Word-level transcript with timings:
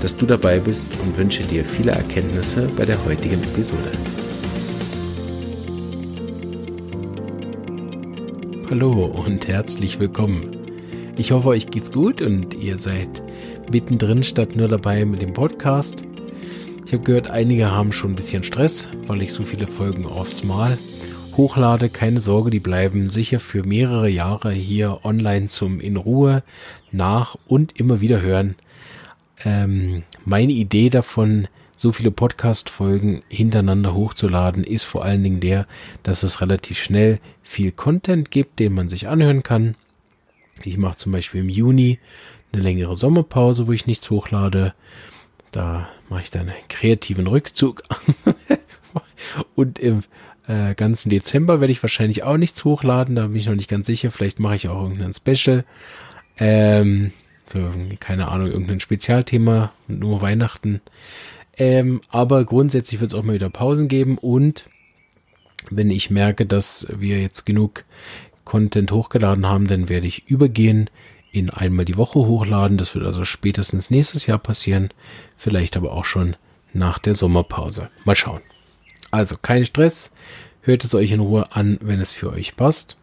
dass 0.00 0.16
du 0.16 0.24
dabei 0.24 0.58
bist 0.58 0.90
und 1.02 1.16
wünsche 1.18 1.42
dir 1.42 1.64
viele 1.64 1.92
Erkenntnisse 1.92 2.68
bei 2.76 2.86
der 2.86 3.04
heutigen 3.04 3.42
Episode. 3.42 3.90
Hallo 8.70 9.04
und 9.04 9.46
herzlich 9.46 9.98
willkommen. 9.98 10.56
Ich 11.16 11.32
hoffe, 11.32 11.48
euch 11.48 11.70
geht's 11.70 11.92
gut 11.92 12.22
und 12.22 12.54
ihr 12.54 12.78
seid 12.78 13.22
mittendrin 13.70 14.22
statt 14.22 14.56
nur 14.56 14.68
dabei 14.68 15.04
mit 15.04 15.20
dem 15.20 15.34
Podcast. 15.34 16.04
Ich 16.86 16.94
habe 16.94 17.04
gehört, 17.04 17.30
einige 17.30 17.70
haben 17.70 17.92
schon 17.92 18.12
ein 18.12 18.16
bisschen 18.16 18.42
Stress, 18.42 18.88
weil 19.06 19.20
ich 19.20 19.34
so 19.34 19.44
viele 19.44 19.66
Folgen 19.66 20.06
aufs 20.06 20.42
Mal 20.42 20.78
hochlade. 21.36 21.90
Keine 21.90 22.22
Sorge, 22.22 22.50
die 22.50 22.58
bleiben 22.58 23.10
sicher 23.10 23.38
für 23.38 23.64
mehrere 23.64 24.08
Jahre 24.08 24.50
hier 24.50 25.00
online 25.04 25.48
zum 25.48 25.78
in 25.78 25.96
Ruhe 25.96 26.42
nach 26.90 27.36
und 27.46 27.78
immer 27.78 28.00
wieder 28.00 28.22
hören 28.22 28.54
ähm, 29.44 30.02
meine 30.24 30.52
Idee 30.52 30.90
davon, 30.90 31.48
so 31.76 31.92
viele 31.92 32.10
Podcast-Folgen 32.10 33.22
hintereinander 33.28 33.94
hochzuladen, 33.94 34.64
ist 34.64 34.84
vor 34.84 35.04
allen 35.04 35.22
Dingen 35.22 35.40
der, 35.40 35.66
dass 36.02 36.22
es 36.22 36.40
relativ 36.40 36.78
schnell 36.78 37.20
viel 37.42 37.72
Content 37.72 38.30
gibt, 38.30 38.58
den 38.58 38.74
man 38.74 38.88
sich 38.88 39.08
anhören 39.08 39.42
kann. 39.42 39.76
Ich 40.64 40.76
mache 40.76 40.96
zum 40.96 41.12
Beispiel 41.12 41.40
im 41.40 41.48
Juni 41.48 41.98
eine 42.52 42.62
längere 42.62 42.96
Sommerpause, 42.96 43.66
wo 43.66 43.72
ich 43.72 43.86
nichts 43.86 44.10
hochlade. 44.10 44.74
Da 45.52 45.88
mache 46.08 46.22
ich 46.22 46.30
dann 46.30 46.48
einen 46.48 46.68
kreativen 46.68 47.26
Rückzug. 47.26 47.82
Und 49.54 49.78
im 49.78 50.02
äh, 50.46 50.74
ganzen 50.74 51.10
Dezember 51.10 51.60
werde 51.60 51.72
ich 51.72 51.82
wahrscheinlich 51.82 52.24
auch 52.24 52.36
nichts 52.36 52.64
hochladen. 52.64 53.16
Da 53.16 53.28
bin 53.28 53.36
ich 53.36 53.46
noch 53.46 53.54
nicht 53.54 53.70
ganz 53.70 53.86
sicher. 53.86 54.10
Vielleicht 54.10 54.38
mache 54.38 54.56
ich 54.56 54.68
auch 54.68 54.82
irgendein 54.82 55.14
Special. 55.14 55.64
Ähm, 56.38 57.12
so, 57.52 57.72
keine 57.98 58.28
Ahnung, 58.28 58.48
irgendein 58.48 58.80
Spezialthema, 58.80 59.72
nur 59.88 60.22
Weihnachten. 60.22 60.80
Ähm, 61.56 62.00
aber 62.08 62.44
grundsätzlich 62.44 63.00
wird 63.00 63.12
es 63.12 63.18
auch 63.18 63.24
mal 63.24 63.34
wieder 63.34 63.50
Pausen 63.50 63.88
geben 63.88 64.18
und 64.18 64.66
wenn 65.68 65.90
ich 65.90 66.10
merke, 66.10 66.46
dass 66.46 66.86
wir 66.90 67.20
jetzt 67.20 67.44
genug 67.44 67.84
Content 68.44 68.92
hochgeladen 68.92 69.46
haben, 69.46 69.66
dann 69.66 69.88
werde 69.88 70.06
ich 70.06 70.28
übergehen 70.28 70.90
in 71.32 71.50
einmal 71.50 71.84
die 71.84 71.96
Woche 71.96 72.18
hochladen. 72.18 72.78
Das 72.78 72.94
wird 72.94 73.04
also 73.04 73.24
spätestens 73.24 73.90
nächstes 73.90 74.26
Jahr 74.26 74.38
passieren. 74.38 74.90
Vielleicht 75.36 75.76
aber 75.76 75.92
auch 75.92 76.04
schon 76.04 76.36
nach 76.72 76.98
der 76.98 77.14
Sommerpause. 77.14 77.90
Mal 78.04 78.16
schauen. 78.16 78.40
Also 79.10 79.36
kein 79.40 79.66
Stress. 79.66 80.12
Hört 80.62 80.84
es 80.84 80.94
euch 80.94 81.10
in 81.12 81.20
Ruhe 81.20 81.52
an, 81.52 81.78
wenn 81.80 82.00
es 82.00 82.12
für 82.12 82.30
euch 82.30 82.56
passt. 82.56 82.96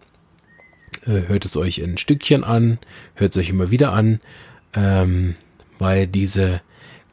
Äh, 1.05 1.27
hört 1.27 1.45
es 1.45 1.57
euch 1.57 1.81
ein 1.81 1.97
Stückchen 1.97 2.43
an, 2.43 2.79
hört 3.15 3.31
es 3.31 3.37
euch 3.37 3.49
immer 3.49 3.71
wieder 3.71 3.93
an, 3.93 4.19
ähm, 4.73 5.35
weil 5.79 6.07
diese 6.07 6.61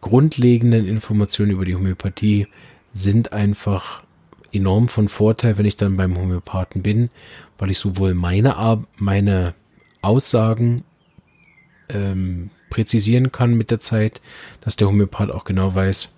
grundlegenden 0.01 0.87
Informationen 0.87 1.53
über 1.53 1.65
die 1.65 1.75
Homöopathie 1.75 2.47
sind 2.93 3.33
einfach 3.33 4.03
enorm 4.53 4.89
von 4.89 5.09
Vorteil, 5.09 5.59
wenn 5.59 5.67
ich 5.67 5.77
dann 5.77 5.97
beim 5.97 6.17
Homöopathen 6.17 6.83
bin, 6.83 7.11
weil 7.59 7.71
ich 7.71 7.79
sowohl 7.79 8.15
meine, 8.15 8.55
meine 8.97 9.55
Aussagen 10.03 10.85
ähm, 11.89 12.51
präzisieren 12.71 13.33
kann 13.33 13.55
mit 13.55 13.71
der 13.71 13.81
Zeit, 13.81 14.21
dass 14.61 14.77
der 14.77 14.89
Homöopath 14.89 15.31
auch 15.31 15.45
genau 15.45 15.75
weiß, 15.75 16.13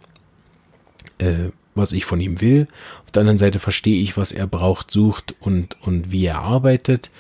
äh, 1.19 1.50
was 1.75 1.93
ich 1.93 2.05
von 2.05 2.21
ihm 2.21 2.41
will. 2.41 2.66
Auf 3.05 3.11
der 3.11 3.21
anderen 3.21 3.39
Seite 3.39 3.59
verstehe 3.59 4.00
ich, 4.00 4.16
was 4.16 4.33
er 4.33 4.47
braucht, 4.47 4.91
sucht 4.91 5.34
und, 5.41 5.77
und 5.83 6.11
wie 6.11 6.25
er 6.25 6.41
arbeitet. 6.41 7.11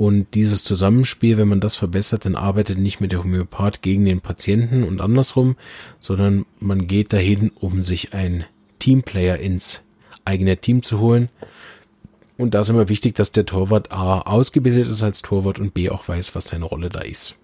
Und 0.00 0.28
dieses 0.32 0.64
Zusammenspiel, 0.64 1.36
wenn 1.36 1.48
man 1.48 1.60
das 1.60 1.74
verbessert, 1.74 2.24
dann 2.24 2.34
arbeitet 2.34 2.78
nicht 2.78 3.00
mehr 3.00 3.10
der 3.10 3.18
Homöopath 3.18 3.82
gegen 3.82 4.06
den 4.06 4.22
Patienten 4.22 4.82
und 4.82 4.98
andersrum, 5.02 5.56
sondern 5.98 6.46
man 6.58 6.86
geht 6.86 7.12
dahin, 7.12 7.52
um 7.54 7.82
sich 7.82 8.14
ein 8.14 8.46
Teamplayer 8.78 9.36
ins 9.36 9.82
eigene 10.24 10.56
Team 10.56 10.82
zu 10.82 11.00
holen. 11.00 11.28
Und 12.38 12.54
da 12.54 12.62
ist 12.62 12.70
immer 12.70 12.88
wichtig, 12.88 13.14
dass 13.14 13.32
der 13.32 13.44
Torwart 13.44 13.92
A 13.92 14.20
ausgebildet 14.22 14.88
ist 14.88 15.02
als 15.02 15.20
Torwart 15.20 15.58
und 15.58 15.74
B 15.74 15.90
auch 15.90 16.08
weiß, 16.08 16.34
was 16.34 16.48
seine 16.48 16.64
Rolle 16.64 16.88
da 16.88 17.00
ist. 17.00 17.38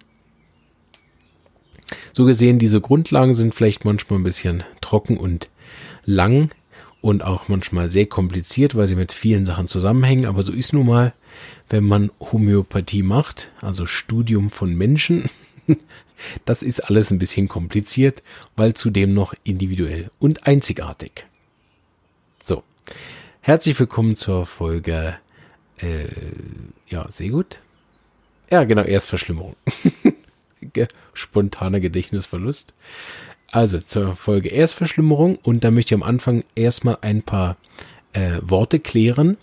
So 2.15 2.25
gesehen, 2.25 2.59
diese 2.59 2.81
Grundlagen 2.81 3.35
sind 3.35 3.55
vielleicht 3.55 3.85
manchmal 3.85 4.19
ein 4.19 4.25
bisschen 4.25 4.65
trocken 4.81 5.19
und 5.19 5.51
lang 6.07 6.49
und 7.07 7.25
auch 7.25 7.49
manchmal 7.49 7.89
sehr 7.89 8.07
kompliziert, 8.07 8.75
weil 8.75 8.89
sie 8.89 8.97
mit 8.97 9.13
vielen 9.13 9.45
Sachen 9.45 9.69
zusammenhängen, 9.69 10.27
aber 10.27 10.43
so 10.43 10.53
ist 10.53 10.73
nun 10.73 10.87
mal 10.87 11.13
wenn 11.69 11.85
man 11.85 12.11
Homöopathie 12.21 13.03
macht, 13.03 13.51
also 13.61 13.87
Studium 13.87 14.51
von 14.51 14.75
Menschen. 14.75 15.31
Das 16.47 16.63
ist 16.63 16.81
alles 16.81 17.11
ein 17.11 17.19
bisschen 17.19 17.47
kompliziert, 17.47 18.23
weil 18.57 18.73
zudem 18.73 19.13
noch 19.13 19.35
individuell 19.45 20.11
und 20.19 20.47
einzigartig. 20.47 21.27
So, 22.43 22.63
herzlich 23.43 23.79
willkommen 23.79 24.17
zur 24.17 24.47
Folge. 24.47 25.19
Äh, 25.77 26.07
ja, 26.89 27.07
sehr 27.11 27.29
gut. 27.29 27.59
Ja, 28.51 28.65
genau, 28.65 28.81
Erstverschlimmerung. 28.81 29.57
Spontaner 31.13 31.81
Gedächtnisverlust. 31.81 32.73
Also 33.53 33.81
zur 33.81 34.17
Folge 34.17 34.49
Erstverschlimmerung 34.49 35.37
und 35.37 35.65
da 35.65 35.71
möchte 35.71 35.95
ich 35.95 36.01
am 36.01 36.09
Anfang 36.09 36.45
erstmal 36.55 36.99
ein 37.01 37.23
paar 37.23 37.57
äh, 38.13 38.39
Worte 38.43 38.81
klären, 38.81 39.37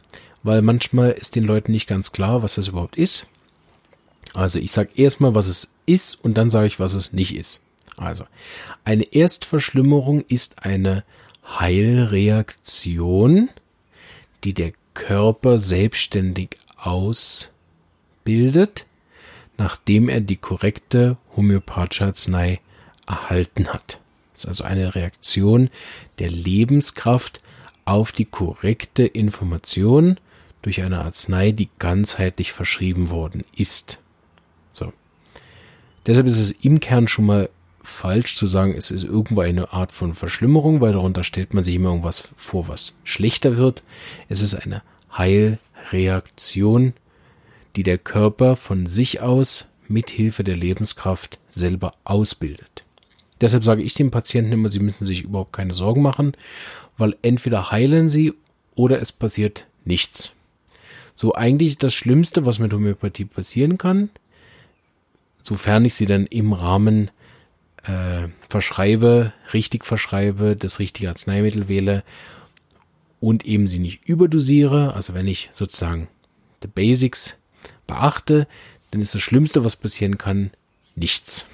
weil 0.43 0.61
manchmal 0.61 1.11
ist 1.11 1.35
den 1.35 1.45
Leuten 1.45 1.71
nicht 1.71 1.87
ganz 1.87 2.11
klar, 2.11 2.43
was 2.43 2.55
das 2.55 2.67
überhaupt 2.67 2.97
ist. 2.97 3.27
Also 4.33 4.59
ich 4.59 4.71
sage 4.71 4.89
erstmal, 4.95 5.35
was 5.35 5.47
es 5.47 5.73
ist 5.85 6.23
und 6.23 6.37
dann 6.37 6.49
sage 6.49 6.67
ich, 6.67 6.79
was 6.79 6.95
es 6.95 7.13
nicht 7.13 7.35
ist. 7.35 7.63
Also 7.97 8.25
eine 8.83 9.03
Erstverschlimmerung 9.03 10.25
ist 10.27 10.65
eine 10.65 11.03
Heilreaktion, 11.59 13.49
die 14.43 14.53
der 14.53 14.73
Körper 14.93 15.59
selbstständig 15.59 16.57
ausbildet, 16.77 18.85
nachdem 19.57 20.09
er 20.09 20.21
die 20.21 20.37
korrekte 20.37 21.17
homöopathische 21.35 22.05
Arznei 22.05 22.59
erhalten 23.07 23.69
hat. 23.69 23.99
Das 24.33 24.43
ist 24.43 24.47
also 24.47 24.63
eine 24.63 24.95
Reaktion 24.95 25.69
der 26.19 26.29
Lebenskraft 26.29 27.41
auf 27.85 28.11
die 28.11 28.25
korrekte 28.25 29.03
Information 29.03 30.19
durch 30.61 30.81
eine 30.81 31.03
Arznei, 31.03 31.51
die 31.51 31.69
ganzheitlich 31.77 32.51
verschrieben 32.51 33.09
worden 33.09 33.43
ist. 33.55 33.99
So. 34.71 34.93
Deshalb 36.05 36.25
ist 36.27 36.39
es 36.39 36.51
im 36.51 36.79
Kern 36.79 37.07
schon 37.07 37.25
mal 37.25 37.49
falsch 37.83 38.37
zu 38.37 38.47
sagen, 38.47 38.73
es 38.75 38.89
ist 38.89 39.03
irgendwo 39.03 39.41
eine 39.41 39.73
Art 39.73 39.91
von 39.91 40.15
Verschlimmerung, 40.15 40.81
weil 40.81 40.93
darunter 40.93 41.23
stellt 41.23 41.53
man 41.53 41.63
sich 41.63 41.75
immer 41.75 41.89
irgendwas 41.89 42.29
vor, 42.37 42.67
was 42.69 42.97
schlechter 43.03 43.57
wird. 43.57 43.83
Es 44.29 44.41
ist 44.41 44.55
eine 44.55 44.81
Heilreaktion, 45.15 46.93
die 47.75 47.83
der 47.83 47.97
Körper 47.97 48.55
von 48.55 48.87
sich 48.87 49.21
aus 49.21 49.67
mit 49.87 50.09
Hilfe 50.09 50.43
der 50.43 50.55
Lebenskraft 50.55 51.39
selber 51.49 51.91
ausbildet. 52.05 52.82
Deshalb 53.43 53.65
sage 53.65 53.83
ich 53.83 53.93
den 53.93 54.09
Patienten 54.09 54.53
immer, 54.53 54.69
sie 54.69 54.79
müssen 54.79 55.05
sich 55.05 55.23
überhaupt 55.23 55.51
keine 55.51 55.73
Sorgen 55.73 56.01
machen, 56.01 56.31
weil 56.97 57.17
entweder 57.23 57.71
heilen 57.71 58.07
sie 58.07 58.31
oder 58.73 59.01
es 59.01 59.11
passiert 59.11 59.67
nichts. 59.83 60.31
So 61.13 61.35
eigentlich 61.35 61.77
das 61.77 61.93
Schlimmste, 61.93 62.45
was 62.45 62.59
mit 62.59 62.71
Homöopathie 62.71 63.25
passieren 63.25 63.77
kann, 63.77 64.11
sofern 65.43 65.83
ich 65.83 65.93
sie 65.95 66.05
dann 66.05 66.25
im 66.25 66.53
Rahmen 66.53 67.11
äh, 67.83 68.29
verschreibe, 68.47 69.33
richtig 69.53 69.83
verschreibe, 69.83 70.55
das 70.55 70.79
richtige 70.79 71.09
Arzneimittel 71.09 71.67
wähle 71.67 72.05
und 73.19 73.45
eben 73.45 73.67
sie 73.67 73.79
nicht 73.79 74.07
überdosiere, 74.07 74.93
also 74.93 75.13
wenn 75.13 75.27
ich 75.27 75.49
sozusagen 75.51 76.07
the 76.61 76.69
Basics 76.73 77.35
beachte, 77.87 78.47
dann 78.91 79.01
ist 79.01 79.13
das 79.13 79.21
Schlimmste, 79.21 79.65
was 79.65 79.75
passieren 79.75 80.17
kann, 80.17 80.51
nichts. 80.95 81.45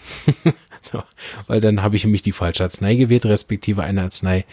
so, 0.92 1.04
weil 1.48 1.62
dann 1.62 1.82
habe 1.82 1.96
ich 1.96 2.04
nämlich 2.04 2.22
die 2.22 2.32
falsche 2.32 2.64
Arznei 2.64 2.96
gewählt, 2.96 3.26
respektive 3.26 3.84
eine 3.84 4.04
Arznei, 4.04 4.46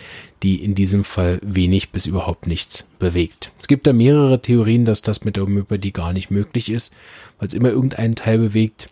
die 0.42 0.62
in 0.62 0.74
diesem 0.74 1.04
Fall 1.04 1.40
wenig 1.42 1.90
bis 1.90 2.06
überhaupt 2.06 2.46
nichts 2.46 2.86
bewegt. 2.98 3.52
Es 3.58 3.68
gibt 3.68 3.86
da 3.86 3.92
mehrere 3.92 4.40
Theorien, 4.42 4.84
dass 4.84 5.02
das 5.02 5.24
mit 5.24 5.36
der 5.36 5.44
Homöopathie 5.44 5.92
gar 5.92 6.12
nicht 6.12 6.30
möglich 6.30 6.70
ist, 6.70 6.92
weil 7.38 7.48
es 7.48 7.54
immer 7.54 7.70
irgendeinen 7.70 8.16
Teil 8.16 8.38
bewegt. 8.38 8.90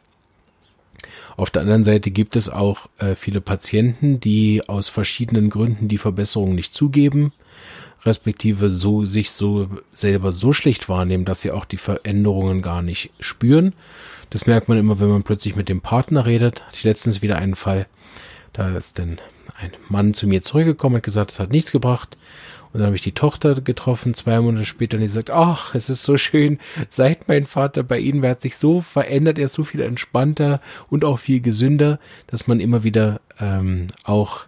Auf 1.36 1.50
der 1.50 1.62
anderen 1.62 1.82
Seite 1.84 2.10
gibt 2.10 2.36
es 2.36 2.48
auch 2.48 2.88
äh, 2.98 3.16
viele 3.16 3.40
Patienten, 3.40 4.20
die 4.20 4.62
aus 4.68 4.88
verschiedenen 4.88 5.50
Gründen 5.50 5.88
die 5.88 5.98
Verbesserung 5.98 6.54
nicht 6.54 6.74
zugeben. 6.74 7.32
respektive 8.04 8.68
so 8.68 9.06
sich 9.06 9.30
so 9.30 9.68
selber 9.90 10.30
so 10.30 10.52
schlecht 10.52 10.88
wahrnehmen, 10.88 11.24
dass 11.24 11.40
sie 11.40 11.50
auch 11.50 11.64
die 11.64 11.78
Veränderungen 11.78 12.60
gar 12.60 12.82
nicht 12.82 13.10
spüren. 13.18 13.72
Das 14.34 14.46
merkt 14.46 14.68
man 14.68 14.76
immer, 14.76 14.98
wenn 14.98 15.10
man 15.10 15.22
plötzlich 15.22 15.54
mit 15.54 15.68
dem 15.68 15.80
Partner 15.80 16.26
redet. 16.26 16.66
Hatte 16.66 16.76
ich 16.76 16.82
letztens 16.82 17.22
wieder 17.22 17.38
einen 17.38 17.54
Fall, 17.54 17.86
da 18.52 18.76
ist 18.76 18.98
dann 18.98 19.20
ein 19.56 19.70
Mann 19.88 20.12
zu 20.12 20.26
mir 20.26 20.42
zurückgekommen 20.42 20.96
und 20.96 21.04
gesagt, 21.04 21.30
es 21.30 21.38
hat 21.38 21.52
nichts 21.52 21.70
gebracht. 21.70 22.18
Und 22.72 22.80
dann 22.80 22.86
habe 22.86 22.96
ich 22.96 23.02
die 23.02 23.12
Tochter 23.12 23.60
getroffen, 23.60 24.12
zwei 24.12 24.40
Monate 24.40 24.64
später, 24.64 24.96
und 24.96 25.02
die 25.02 25.06
sagt, 25.06 25.30
ach, 25.30 25.76
es 25.76 25.88
ist 25.88 26.02
so 26.02 26.16
schön, 26.16 26.58
seit 26.88 27.28
mein 27.28 27.46
Vater 27.46 27.84
bei 27.84 28.00
Ihnen, 28.00 28.26
hat 28.26 28.42
sich 28.42 28.56
so 28.56 28.80
verändert, 28.80 29.38
er 29.38 29.44
ist 29.44 29.52
so 29.52 29.62
viel 29.62 29.82
entspannter 29.82 30.60
und 30.90 31.04
auch 31.04 31.20
viel 31.20 31.40
gesünder, 31.40 32.00
dass 32.26 32.48
man 32.48 32.58
immer 32.58 32.82
wieder 32.82 33.20
ähm, 33.38 33.86
auch 34.02 34.46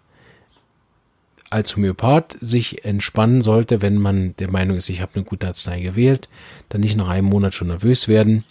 als 1.49 1.77
Homöopath 1.77 2.37
sich 2.41 2.85
entspannen 2.85 3.41
sollte, 3.41 3.83
wenn 3.83 3.99
man 3.99 4.35
der 4.39 4.51
Meinung 4.51 4.79
ist, 4.79 4.89
ich 4.89 5.01
habe 5.01 5.13
eine 5.15 5.23
gute 5.23 5.47
Arznei 5.47 5.81
gewählt, 5.81 6.29
dann 6.71 6.81
nicht 6.81 6.97
nach 6.97 7.07
einem 7.07 7.29
Monat 7.29 7.55
schon 7.55 7.69
nervös 7.69 8.09
werden, 8.09 8.43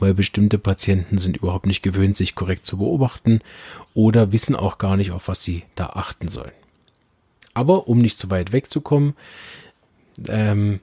weil 0.00 0.14
bestimmte 0.14 0.58
Patienten 0.58 1.18
sind 1.18 1.36
überhaupt 1.36 1.66
nicht 1.66 1.82
gewöhnt, 1.82 2.16
sich 2.16 2.34
korrekt 2.34 2.66
zu 2.66 2.78
beobachten 2.78 3.40
oder 3.94 4.32
wissen 4.32 4.54
auch 4.54 4.78
gar 4.78 4.96
nicht, 4.96 5.10
auf 5.10 5.28
was 5.28 5.42
sie 5.42 5.64
da 5.74 5.86
achten 5.86 6.28
sollen. 6.28 6.52
Aber 7.54 7.88
um 7.88 7.98
nicht 7.98 8.18
zu 8.18 8.30
weit 8.30 8.52
wegzukommen, 8.52 9.14
ähm, 10.28 10.80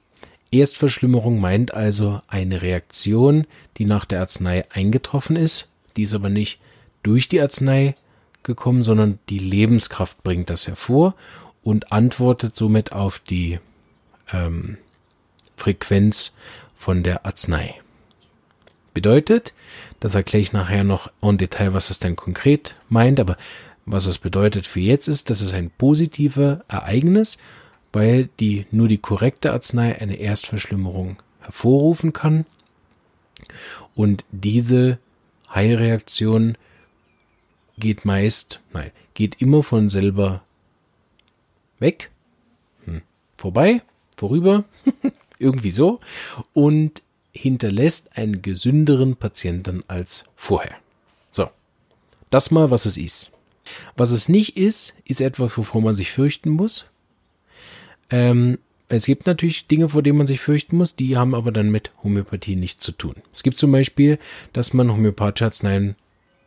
Erstverschlimmerung 0.50 1.40
meint 1.40 1.74
also 1.74 2.20
eine 2.28 2.62
Reaktion, 2.62 3.46
die 3.78 3.84
nach 3.84 4.04
der 4.04 4.20
Arznei 4.20 4.64
eingetroffen 4.70 5.36
ist, 5.36 5.70
die 5.96 6.02
ist 6.02 6.14
aber 6.14 6.28
nicht 6.28 6.60
durch 7.02 7.28
die 7.28 7.40
Arznei 7.40 7.94
gekommen, 8.42 8.82
sondern 8.82 9.18
die 9.28 9.38
Lebenskraft 9.38 10.22
bringt 10.22 10.50
das 10.50 10.66
hervor 10.66 11.14
und 11.62 11.92
antwortet 11.92 12.56
somit 12.56 12.92
auf 12.92 13.18
die 13.18 13.58
ähm, 14.32 14.78
Frequenz 15.56 16.34
von 16.74 17.02
der 17.02 17.26
Arznei. 17.26 17.74
Bedeutet, 18.96 19.52
das 20.00 20.14
erkläre 20.14 20.40
ich 20.40 20.54
nachher 20.54 20.82
noch 20.82 21.10
en 21.20 21.36
Detail, 21.36 21.74
was 21.74 21.90
es 21.90 21.98
denn 21.98 22.16
konkret 22.16 22.76
meint, 22.88 23.20
aber 23.20 23.36
was 23.84 24.06
es 24.06 24.16
bedeutet 24.16 24.66
für 24.66 24.80
jetzt 24.80 25.06
ist, 25.06 25.28
dass 25.28 25.42
es 25.42 25.52
ein 25.52 25.68
positives 25.68 26.60
Ereignis, 26.66 27.36
weil 27.92 28.30
die 28.40 28.64
nur 28.70 28.88
die 28.88 28.96
korrekte 28.96 29.52
Arznei 29.52 30.00
eine 30.00 30.16
Erstverschlimmerung 30.16 31.18
hervorrufen 31.40 32.14
kann. 32.14 32.46
Und 33.94 34.24
diese 34.30 34.98
Heilreaktion 35.54 36.56
geht 37.76 38.06
meist, 38.06 38.60
nein, 38.72 38.92
geht 39.12 39.42
immer 39.42 39.62
von 39.62 39.90
selber 39.90 40.42
weg, 41.80 42.10
hm, 42.86 43.02
vorbei, 43.36 43.82
vorüber, 44.16 44.64
irgendwie 45.38 45.70
so, 45.70 46.00
und 46.54 47.02
hinterlässt 47.36 48.16
einen 48.16 48.42
gesünderen 48.42 49.16
Patienten 49.16 49.84
als 49.88 50.24
vorher. 50.36 50.76
So, 51.30 51.48
das 52.30 52.50
mal, 52.50 52.70
was 52.70 52.86
es 52.86 52.96
ist. 52.96 53.32
Was 53.96 54.10
es 54.10 54.28
nicht 54.28 54.56
ist, 54.56 54.94
ist 55.04 55.20
etwas, 55.20 55.56
wovor 55.58 55.80
man 55.80 55.94
sich 55.94 56.12
fürchten 56.12 56.50
muss. 56.50 56.86
Ähm, 58.10 58.58
es 58.88 59.06
gibt 59.06 59.26
natürlich 59.26 59.66
Dinge, 59.66 59.88
vor 59.88 60.02
denen 60.02 60.18
man 60.18 60.28
sich 60.28 60.40
fürchten 60.40 60.76
muss, 60.76 60.94
die 60.94 61.16
haben 61.16 61.34
aber 61.34 61.50
dann 61.50 61.70
mit 61.70 61.90
Homöopathie 62.04 62.54
nichts 62.54 62.84
zu 62.84 62.92
tun. 62.92 63.16
Es 63.32 63.42
gibt 63.42 63.58
zum 63.58 63.72
Beispiel, 63.72 64.18
dass 64.52 64.72
man 64.72 64.92
homöopathische 64.92 65.44
Arzneien 65.44 65.96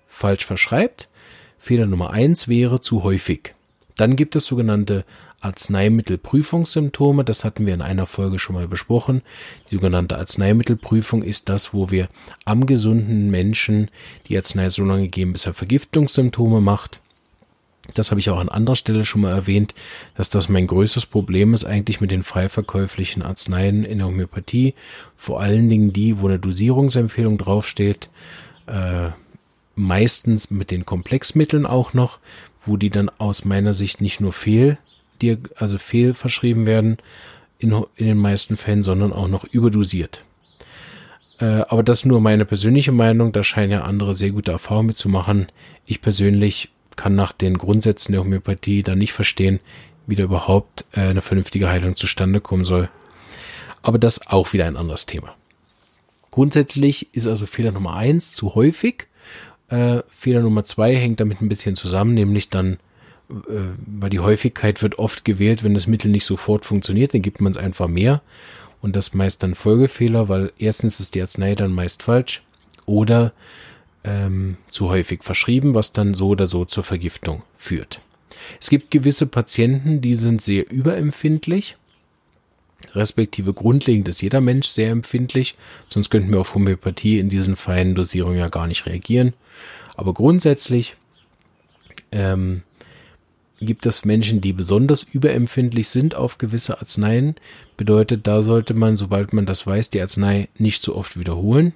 falsch 0.07 0.45
verschreibt. 0.45 1.09
Fehler 1.57 1.85
Nummer 1.85 2.11
eins 2.11 2.47
wäre 2.47 2.79
zu 2.79 3.03
häufig. 3.03 3.53
Dann 3.97 4.15
gibt 4.15 4.37
es 4.37 4.45
sogenannte 4.45 5.03
Arzneimittelprüfungssymptome. 5.41 7.23
Das 7.23 7.43
hatten 7.43 7.65
wir 7.65 7.73
in 7.73 7.81
einer 7.81 8.05
Folge 8.05 8.39
schon 8.39 8.55
mal 8.55 8.67
besprochen. 8.67 9.21
Die 9.69 9.75
sogenannte 9.75 10.17
Arzneimittelprüfung 10.17 11.23
ist 11.23 11.49
das, 11.49 11.73
wo 11.73 11.91
wir 11.91 12.09
am 12.45 12.65
gesunden 12.65 13.29
Menschen 13.29 13.89
die 14.27 14.37
Arznei 14.37 14.69
so 14.69 14.83
lange 14.83 15.07
geben, 15.07 15.33
bis 15.33 15.45
er 15.45 15.53
Vergiftungssymptome 15.53 16.61
macht. 16.61 16.99
Das 17.93 18.11
habe 18.11 18.19
ich 18.19 18.29
auch 18.29 18.39
an 18.39 18.49
anderer 18.49 18.75
Stelle 18.75 19.05
schon 19.05 19.21
mal 19.21 19.31
erwähnt, 19.31 19.73
dass 20.15 20.29
das 20.29 20.49
mein 20.49 20.67
größtes 20.67 21.05
Problem 21.05 21.53
ist 21.53 21.65
eigentlich 21.65 22.01
mit 22.01 22.11
den 22.11 22.23
frei 22.23 22.49
verkäuflichen 22.49 23.23
Arzneien 23.23 23.83
in 23.83 23.97
der 23.99 24.07
Homöopathie. 24.07 24.75
Vor 25.17 25.41
allen 25.41 25.69
Dingen 25.69 25.91
die, 25.93 26.19
wo 26.19 26.27
eine 26.27 26.39
Dosierungsempfehlung 26.39 27.37
draufsteht. 27.37 28.09
Äh, 28.67 29.09
meistens 29.75 30.51
mit 30.51 30.71
den 30.71 30.85
Komplexmitteln 30.85 31.65
auch 31.65 31.93
noch, 31.93 32.19
wo 32.65 32.77
die 32.77 32.89
dann 32.89 33.09
aus 33.17 33.45
meiner 33.45 33.73
Sicht 33.73 34.01
nicht 34.01 34.19
nur 34.19 34.33
fehl, 34.33 34.77
also 35.55 35.77
fehl 35.77 36.13
verschrieben 36.13 36.65
werden 36.65 36.97
in, 37.57 37.71
in 37.95 38.07
den 38.07 38.17
meisten 38.17 38.57
Fällen, 38.57 38.83
sondern 38.83 39.13
auch 39.13 39.27
noch 39.27 39.43
überdosiert. 39.45 40.23
Äh, 41.39 41.63
aber 41.67 41.83
das 41.83 41.99
ist 41.99 42.05
nur 42.05 42.21
meine 42.21 42.45
persönliche 42.45 42.91
Meinung, 42.91 43.31
da 43.31 43.43
scheinen 43.43 43.71
ja 43.71 43.81
andere 43.83 44.15
sehr 44.15 44.31
gute 44.31 44.51
Erfahrungen 44.51 44.87
mitzumachen. 44.87 45.47
Ich 45.85 46.01
persönlich 46.01 46.69
kann 46.95 47.15
nach 47.15 47.31
den 47.31 47.57
Grundsätzen 47.57 48.11
der 48.11 48.21
Homöopathie 48.21 48.83
da 48.83 48.95
nicht 48.95 49.13
verstehen, 49.13 49.59
wie 50.07 50.15
da 50.15 50.23
überhaupt 50.23 50.85
äh, 50.93 51.01
eine 51.01 51.21
vernünftige 51.21 51.69
Heilung 51.69 51.95
zustande 51.95 52.41
kommen 52.41 52.65
soll. 52.65 52.89
Aber 53.81 53.99
das 53.99 54.27
auch 54.27 54.53
wieder 54.53 54.65
ein 54.65 54.75
anderes 54.75 55.05
Thema. 55.05 55.35
Grundsätzlich 56.31 57.13
ist 57.13 57.27
also 57.27 57.45
Fehler 57.45 57.71
Nummer 57.71 57.95
eins 57.95 58.33
zu 58.33 58.55
häufig 58.55 59.07
äh, 59.69 60.01
Fehler 60.09 60.41
Nummer 60.41 60.63
zwei 60.63 60.95
hängt 60.95 61.19
damit 61.19 61.41
ein 61.41 61.49
bisschen 61.49 61.75
zusammen, 61.75 62.13
nämlich 62.13 62.49
dann, 62.49 62.79
weil 63.29 64.09
die 64.09 64.19
Häufigkeit 64.19 64.81
wird 64.81 64.97
oft 64.97 65.23
gewählt, 65.23 65.63
wenn 65.63 65.73
das 65.73 65.87
Mittel 65.87 66.09
nicht 66.09 66.25
sofort 66.25 66.65
funktioniert, 66.65 67.13
dann 67.13 67.21
gibt 67.21 67.41
man 67.41 67.51
es 67.51 67.57
einfach 67.57 67.87
mehr. 67.87 68.21
Und 68.81 68.95
das 68.95 69.13
meist 69.13 69.43
dann 69.43 69.55
Folgefehler, 69.55 70.29
weil 70.29 70.51
erstens 70.57 70.99
ist 70.99 71.15
die 71.15 71.21
Arznei 71.21 71.53
dann 71.53 71.73
meist 71.73 72.01
falsch 72.03 72.43
oder 72.85 73.33
ähm, 74.03 74.57
zu 74.69 74.89
häufig 74.89 75.23
verschrieben, 75.23 75.75
was 75.75 75.93
dann 75.93 76.13
so 76.13 76.29
oder 76.29 76.47
so 76.47 76.65
zur 76.65 76.83
Vergiftung 76.83 77.43
führt. 77.57 78.01
Es 78.59 78.69
gibt 78.69 78.89
gewisse 78.89 79.27
Patienten, 79.27 80.01
die 80.01 80.15
sind 80.15 80.41
sehr 80.41 80.71
überempfindlich 80.71 81.75
respektive 82.95 83.53
grundlegend 83.53 84.07
ist 84.07 84.21
jeder 84.21 84.41
Mensch 84.41 84.67
sehr 84.67 84.91
empfindlich, 84.91 85.55
sonst 85.89 86.09
könnten 86.09 86.31
wir 86.31 86.39
auf 86.39 86.55
Homöopathie 86.55 87.19
in 87.19 87.29
diesen 87.29 87.55
feinen 87.55 87.95
Dosierungen 87.95 88.39
ja 88.39 88.49
gar 88.49 88.67
nicht 88.67 88.85
reagieren. 88.85 89.33
Aber 89.95 90.13
grundsätzlich 90.13 90.95
ähm, 92.11 92.63
gibt 93.61 93.85
es 93.85 94.05
Menschen, 94.05 94.41
die 94.41 94.53
besonders 94.53 95.03
überempfindlich 95.03 95.89
sind 95.89 96.15
auf 96.15 96.37
gewisse 96.37 96.79
Arzneien. 96.79 97.35
Bedeutet, 97.77 98.27
da 98.27 98.41
sollte 98.41 98.73
man, 98.73 98.97
sobald 98.97 99.33
man 99.33 99.45
das 99.45 99.65
weiß, 99.65 99.89
die 99.89 100.01
Arznei 100.01 100.49
nicht 100.57 100.83
so 100.83 100.95
oft 100.95 101.17
wiederholen 101.19 101.73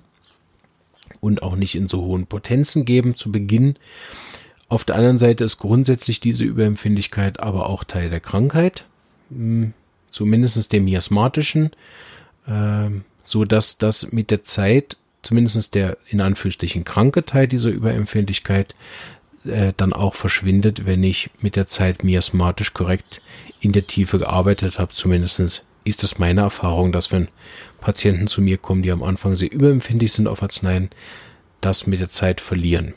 und 1.20 1.44
auch 1.44 1.56
nicht 1.56 1.76
in 1.76 1.88
so 1.88 2.02
hohen 2.02 2.28
Potenzen 2.28 2.86
geben 2.86 3.16
zu 3.16 3.32
Beginn. 3.32 3.76
Auf 4.70 4.84
der 4.86 4.96
anderen 4.96 5.18
Seite 5.18 5.44
ist 5.44 5.58
grundsätzlich 5.58 6.20
diese 6.20 6.44
Überempfindlichkeit 6.44 7.40
aber 7.40 7.70
auch 7.70 7.84
Teil 7.84 8.10
der 8.10 8.20
Krankheit. 8.20 8.86
Hm, 9.30 9.74
zumindest 10.10 10.72
dem 10.72 10.86
miasmatischen, 10.86 11.72
äh, 12.48 12.90
so 13.24 13.46
dass 13.46 13.78
das 13.78 14.12
mit 14.12 14.32
der 14.32 14.44
Zeit, 14.44 14.98
zumindest 15.22 15.76
der 15.76 15.98
in 16.08 16.22
Anführungsstrichen 16.22 16.84
kranke 16.84 17.26
Teil 17.26 17.48
dieser 17.48 17.70
Überempfindlichkeit, 17.70 18.76
äh, 19.46 19.74
dann 19.76 19.94
auch 19.94 20.16
verschwindet, 20.16 20.86
wenn 20.86 21.04
ich 21.04 21.30
mit 21.42 21.56
der 21.56 21.68
Zeit 21.68 22.04
miasmatisch 22.04 22.74
korrekt 22.74 23.22
in 23.60 23.72
der 23.72 23.88
Tiefe 23.88 24.20
gearbeitet 24.20 24.80
habe. 24.80 24.94
Zumindest 24.94 25.66
ist 25.84 26.04
das 26.04 26.20
meine 26.20 26.42
Erfahrung, 26.42 26.92
dass 26.92 27.12
wenn 27.12 27.28
Patienten 27.80 28.28
zu 28.28 28.42
mir 28.42 28.58
kommen, 28.58 28.84
die 28.84 28.92
am 28.92 29.04
Anfang 29.04 29.36
sehr 29.36 29.52
überempfindlich 29.52 30.12
sind 30.12 30.28
auf 30.28 30.44
Arzneien, 30.44 30.90
das 31.62 31.88
mit 31.88 32.00
der 32.00 32.10
Zeit 32.10 32.42
verlieren. 32.42 32.94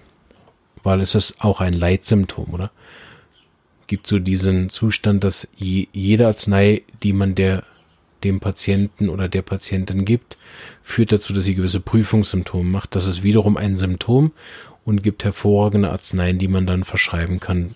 Weil 0.83 1.01
es 1.01 1.15
ist 1.15 1.43
auch 1.43 1.61
ein 1.61 1.73
Leitsymptom, 1.73 2.53
oder? 2.53 2.71
gibt 3.87 4.07
so 4.07 4.19
diesen 4.19 4.69
Zustand, 4.71 5.25
dass 5.25 5.49
jede 5.57 6.27
Arznei, 6.27 6.83
die 7.03 7.13
man 7.13 7.35
der 7.35 7.65
dem 8.25 8.41
Patienten 8.41 9.09
oder 9.09 9.29
der 9.29 9.43
Patientin 9.43 10.05
gibt, 10.05 10.39
führt 10.83 11.13
dazu, 11.13 11.33
dass 11.33 11.45
sie 11.45 11.55
gewisse 11.55 11.81
Prüfungssymptome 11.81 12.69
macht. 12.69 12.97
Das 12.97 13.07
ist 13.07 13.23
wiederum 13.23 13.57
ein 13.57 13.77
Symptom 13.77 14.33
und 14.87 15.03
gibt 15.03 15.25
hervorragende 15.25 15.91
Arzneien, 15.91 16.39
die 16.39 16.49
man 16.49 16.67
dann 16.67 16.85
verschreiben 16.85 17.41
kann. 17.41 17.75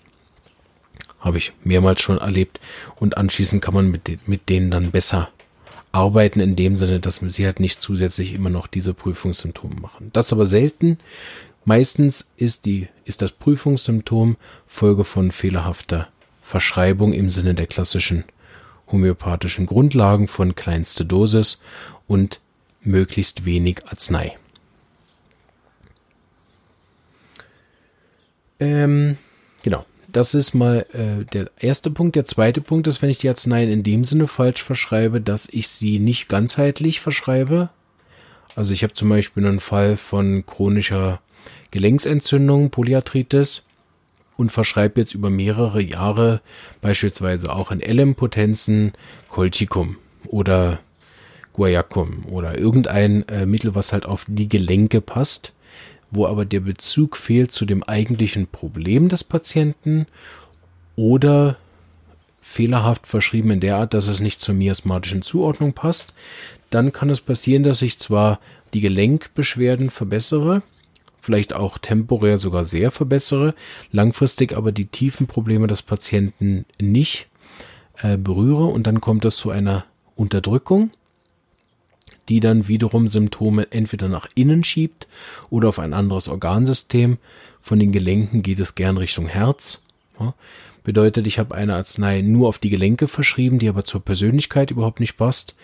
Habe 1.18 1.36
ich 1.36 1.52
mehrmals 1.64 2.00
schon 2.00 2.16
erlebt. 2.16 2.60
Und 2.96 3.18
anschließend 3.18 3.60
kann 3.60 3.74
man 3.74 3.90
mit, 3.90 4.26
mit 4.26 4.48
denen 4.48 4.70
dann 4.70 4.90
besser 4.92 5.28
arbeiten, 5.92 6.40
in 6.40 6.56
dem 6.56 6.76
Sinne, 6.76 7.00
dass 7.00 7.16
sie 7.16 7.44
halt 7.44 7.60
nicht 7.60 7.82
zusätzlich 7.82 8.32
immer 8.32 8.48
noch 8.48 8.68
diese 8.68 8.94
Prüfungssymptome 8.94 9.74
machen. 9.74 10.10
Das 10.12 10.32
aber 10.32 10.46
selten. 10.46 10.98
Meistens 11.64 12.30
ist, 12.36 12.64
die, 12.64 12.88
ist 13.04 13.20
das 13.20 13.32
Prüfungssymptom 13.32 14.36
Folge 14.66 15.04
von 15.04 15.30
fehlerhafter 15.30 16.08
Verschreibung 16.42 17.12
im 17.12 17.28
Sinne 17.28 17.54
der 17.54 17.66
klassischen 17.66 18.24
homöopathischen 18.90 19.66
Grundlagen 19.66 20.26
von 20.26 20.54
kleinste 20.54 21.04
Dosis 21.04 21.60
und 22.06 22.40
möglichst 22.82 23.44
wenig 23.44 23.86
Arznei. 23.86 24.39
Ähm, 28.60 29.16
genau. 29.62 29.86
das 30.08 30.34
ist 30.34 30.54
mal 30.54 30.86
äh, 30.92 31.24
der 31.32 31.50
erste 31.58 31.90
Punkt. 31.90 32.14
Der 32.14 32.26
zweite 32.26 32.60
Punkt 32.60 32.86
ist, 32.86 33.02
wenn 33.02 33.10
ich 33.10 33.18
die 33.18 33.28
Arzneien 33.28 33.70
in 33.70 33.82
dem 33.82 34.04
Sinne 34.04 34.26
falsch 34.26 34.62
verschreibe, 34.62 35.20
dass 35.20 35.48
ich 35.48 35.68
sie 35.68 35.98
nicht 35.98 36.28
ganzheitlich 36.28 37.00
verschreibe. 37.00 37.70
Also 38.54 38.72
ich 38.74 38.82
habe 38.82 38.92
zum 38.92 39.08
Beispiel 39.08 39.46
einen 39.46 39.60
Fall 39.60 39.96
von 39.96 40.44
chronischer 40.44 41.20
Gelenksentzündung, 41.70 42.70
Polyarthritis 42.70 43.64
und 44.36 44.50
verschreibe 44.50 45.00
jetzt 45.00 45.14
über 45.14 45.30
mehrere 45.30 45.80
Jahre 45.80 46.40
beispielsweise 46.80 47.52
auch 47.52 47.70
in 47.70 47.80
LM-Potenzen 47.80 48.92
Colchicum 49.28 49.96
oder 50.26 50.80
Guayacum 51.52 52.26
oder 52.26 52.58
irgendein 52.58 53.26
äh, 53.28 53.46
Mittel, 53.46 53.74
was 53.74 53.92
halt 53.92 54.06
auf 54.06 54.24
die 54.28 54.48
Gelenke 54.48 55.00
passt 55.00 55.52
wo 56.10 56.26
aber 56.26 56.44
der 56.44 56.60
Bezug 56.60 57.16
fehlt 57.16 57.52
zu 57.52 57.64
dem 57.64 57.82
eigentlichen 57.82 58.46
Problem 58.46 59.08
des 59.08 59.24
Patienten 59.24 60.06
oder 60.96 61.56
fehlerhaft 62.40 63.06
verschrieben 63.06 63.50
in 63.50 63.60
der 63.60 63.76
Art, 63.76 63.94
dass 63.94 64.08
es 64.08 64.20
nicht 64.20 64.40
zur 64.40 64.54
miasmatischen 64.54 65.22
Zuordnung 65.22 65.72
passt, 65.72 66.14
dann 66.70 66.92
kann 66.92 67.10
es 67.10 67.20
passieren, 67.20 67.62
dass 67.62 67.82
ich 67.82 67.98
zwar 67.98 68.40
die 68.74 68.80
Gelenkbeschwerden 68.80 69.90
verbessere, 69.90 70.62
vielleicht 71.20 71.52
auch 71.52 71.78
temporär 71.78 72.38
sogar 72.38 72.64
sehr 72.64 72.90
verbessere, 72.90 73.54
langfristig 73.92 74.56
aber 74.56 74.72
die 74.72 74.86
tiefen 74.86 75.26
Probleme 75.26 75.66
des 75.66 75.82
Patienten 75.82 76.64
nicht 76.80 77.28
äh, 78.02 78.16
berühre 78.16 78.64
und 78.64 78.86
dann 78.86 79.00
kommt 79.00 79.24
es 79.24 79.36
zu 79.36 79.50
einer 79.50 79.84
Unterdrückung 80.16 80.90
die 82.30 82.40
dann 82.40 82.68
wiederum 82.68 83.08
Symptome 83.08 83.66
entweder 83.70 84.08
nach 84.08 84.28
innen 84.34 84.64
schiebt 84.64 85.08
oder 85.50 85.68
auf 85.68 85.80
ein 85.80 85.92
anderes 85.92 86.28
Organsystem. 86.28 87.18
Von 87.60 87.80
den 87.80 87.92
Gelenken 87.92 88.42
geht 88.42 88.60
es 88.60 88.76
gern 88.76 88.96
Richtung 88.96 89.26
Herz. 89.26 89.82
Ja, 90.18 90.34
bedeutet, 90.84 91.26
ich 91.26 91.38
habe 91.38 91.54
eine 91.54 91.74
Arznei 91.74 92.22
nur 92.22 92.48
auf 92.48 92.58
die 92.58 92.70
Gelenke 92.70 93.08
verschrieben, 93.08 93.58
die 93.58 93.68
aber 93.68 93.84
zur 93.84 94.02
Persönlichkeit 94.02 94.70
überhaupt 94.70 95.00
nicht 95.00 95.16
passt, 95.16 95.56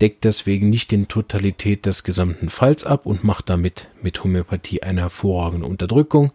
deckt 0.00 0.24
deswegen 0.24 0.70
nicht 0.70 0.90
den 0.90 1.08
Totalität 1.08 1.86
des 1.86 2.04
gesamten 2.04 2.48
Falls 2.48 2.84
ab 2.84 3.06
und 3.06 3.22
macht 3.22 3.50
damit 3.50 3.88
mit 4.02 4.24
Homöopathie 4.24 4.82
eine 4.82 5.02
hervorragende 5.02 5.66
Unterdrückung. 5.66 6.32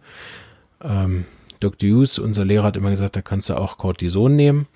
Ähm, 0.82 1.24
Dr. 1.58 1.90
Hughes, 1.90 2.18
unser 2.18 2.44
Lehrer, 2.44 2.62
hat 2.64 2.76
immer 2.76 2.90
gesagt, 2.90 3.16
da 3.16 3.22
kannst 3.22 3.50
du 3.50 3.56
auch 3.56 3.76
Cortison 3.76 4.34
nehmen. 4.36 4.66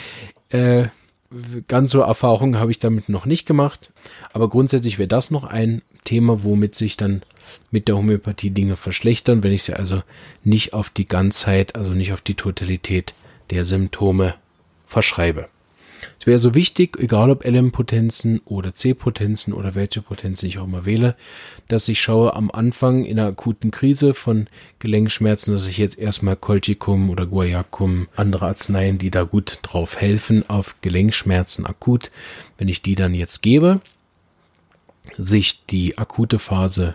äh, 0.50 0.88
ganz 1.66 1.90
so 1.90 2.00
Erfahrungen 2.00 2.58
habe 2.58 2.70
ich 2.70 2.78
damit 2.78 3.08
noch 3.08 3.26
nicht 3.26 3.46
gemacht. 3.46 3.92
Aber 4.32 4.48
grundsätzlich 4.48 4.98
wäre 4.98 5.08
das 5.08 5.30
noch 5.30 5.44
ein 5.44 5.82
Thema, 6.04 6.44
womit 6.44 6.74
sich 6.74 6.96
dann 6.96 7.22
mit 7.70 7.88
der 7.88 7.96
Homöopathie 7.96 8.50
Dinge 8.50 8.76
verschlechtern, 8.76 9.42
wenn 9.42 9.52
ich 9.52 9.62
sie 9.62 9.74
also 9.74 10.02
nicht 10.44 10.72
auf 10.72 10.90
die 10.90 11.08
Ganzheit, 11.08 11.76
also 11.76 11.90
nicht 11.90 12.12
auf 12.12 12.20
die 12.20 12.34
Totalität 12.34 13.14
der 13.50 13.64
Symptome 13.64 14.34
verschreibe. 14.86 15.48
Es 16.18 16.26
wäre 16.26 16.38
so 16.38 16.54
wichtig, 16.54 16.98
egal 16.98 17.30
ob 17.30 17.44
LM-Potenzen 17.44 18.40
oder 18.44 18.72
C-Potenzen 18.72 19.52
oder 19.52 19.74
welche 19.74 20.02
Potenzen 20.02 20.46
ich 20.46 20.58
auch 20.58 20.64
immer 20.64 20.84
wähle, 20.84 21.16
dass 21.68 21.88
ich 21.88 22.00
schaue 22.00 22.34
am 22.34 22.50
Anfang 22.50 23.04
in 23.04 23.18
einer 23.18 23.28
akuten 23.28 23.70
Krise 23.70 24.14
von 24.14 24.46
Gelenkschmerzen, 24.78 25.52
dass 25.52 25.66
ich 25.66 25.78
jetzt 25.78 25.98
erstmal 25.98 26.36
Colchicum 26.36 27.10
oder 27.10 27.26
Guayacum, 27.26 28.08
andere 28.16 28.46
Arzneien, 28.46 28.98
die 28.98 29.10
da 29.10 29.24
gut 29.24 29.58
drauf 29.62 30.00
helfen, 30.00 30.48
auf 30.48 30.76
Gelenkschmerzen 30.80 31.66
akut, 31.66 32.10
wenn 32.58 32.68
ich 32.68 32.82
die 32.82 32.94
dann 32.94 33.14
jetzt 33.14 33.42
gebe, 33.42 33.80
sich 35.16 35.64
die 35.66 35.98
akute 35.98 36.38
Phase 36.38 36.94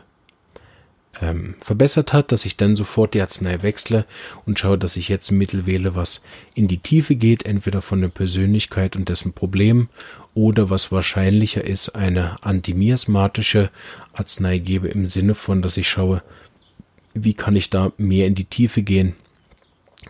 ähm, 1.22 1.55
verbessert 1.60 2.13
hat, 2.13 2.32
dass 2.32 2.46
ich 2.46 2.58
dann 2.58 2.75
sofort 2.75 3.13
die 3.13 3.22
Arznei 3.22 3.62
wechsle 3.62 4.05
und 4.46 4.60
schaue, 4.60 4.77
dass 4.77 4.96
ich 4.96 5.10
jetzt 5.10 5.32
ein 5.32 5.38
Mittel 5.38 5.65
wähle, 5.65 5.96
was 5.96 6.24
in 6.55 6.67
die 6.67 6.79
Tiefe 6.79 7.15
geht, 7.15 7.46
entweder 7.46 7.82
von 7.82 8.01
der 8.01 8.08
Persönlichkeit 8.08 8.96
und 8.96 9.10
dessen 9.10 9.34
Problem 9.34 9.89
oder 10.34 10.70
was 10.70 10.91
wahrscheinlicher 10.91 11.63
ist, 11.63 11.89
eine 11.89 12.43
antimiasmatische 12.43 13.70
Arznei 14.13 14.58
gebe 14.58 14.88
im 14.88 15.05
Sinne 15.05 15.36
von, 15.36 15.62
dass 15.62 15.77
ich 15.77 15.88
schaue, 15.88 16.24
wie 17.13 17.36
kann 17.36 17.55
ich 17.55 17.70
da 17.70 17.91
mehr 17.98 18.25
in 18.25 18.36
die 18.36 18.46
Tiefe 18.46 18.82
gehen 18.82 19.15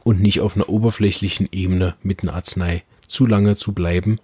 und 0.04 0.22
nicht 0.22 0.40
auf 0.40 0.56
einer 0.56 0.70
oberflächlichen 0.70 1.50
Ebene 1.52 1.96
mit 2.02 2.24
einer 2.24 2.34
Arznei 2.34 2.84
zu 3.08 3.26
lange 3.26 3.58
zu 3.58 3.74
bleiben, 3.74 4.20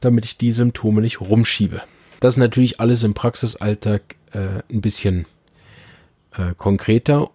damit 0.00 0.24
ich 0.24 0.38
die 0.38 0.52
Symptome 0.52 1.00
nicht 1.00 1.20
rumschiebe. 1.20 1.82
Das 2.20 2.34
ist 2.34 2.38
natürlich 2.38 2.80
alles 2.80 3.04
im 3.04 3.14
Praxisalltag 3.14 4.16
äh, 4.32 4.60
ein 4.70 4.80
bisschen 4.80 5.26
äh, 6.38 6.54
konkreter 6.56 7.30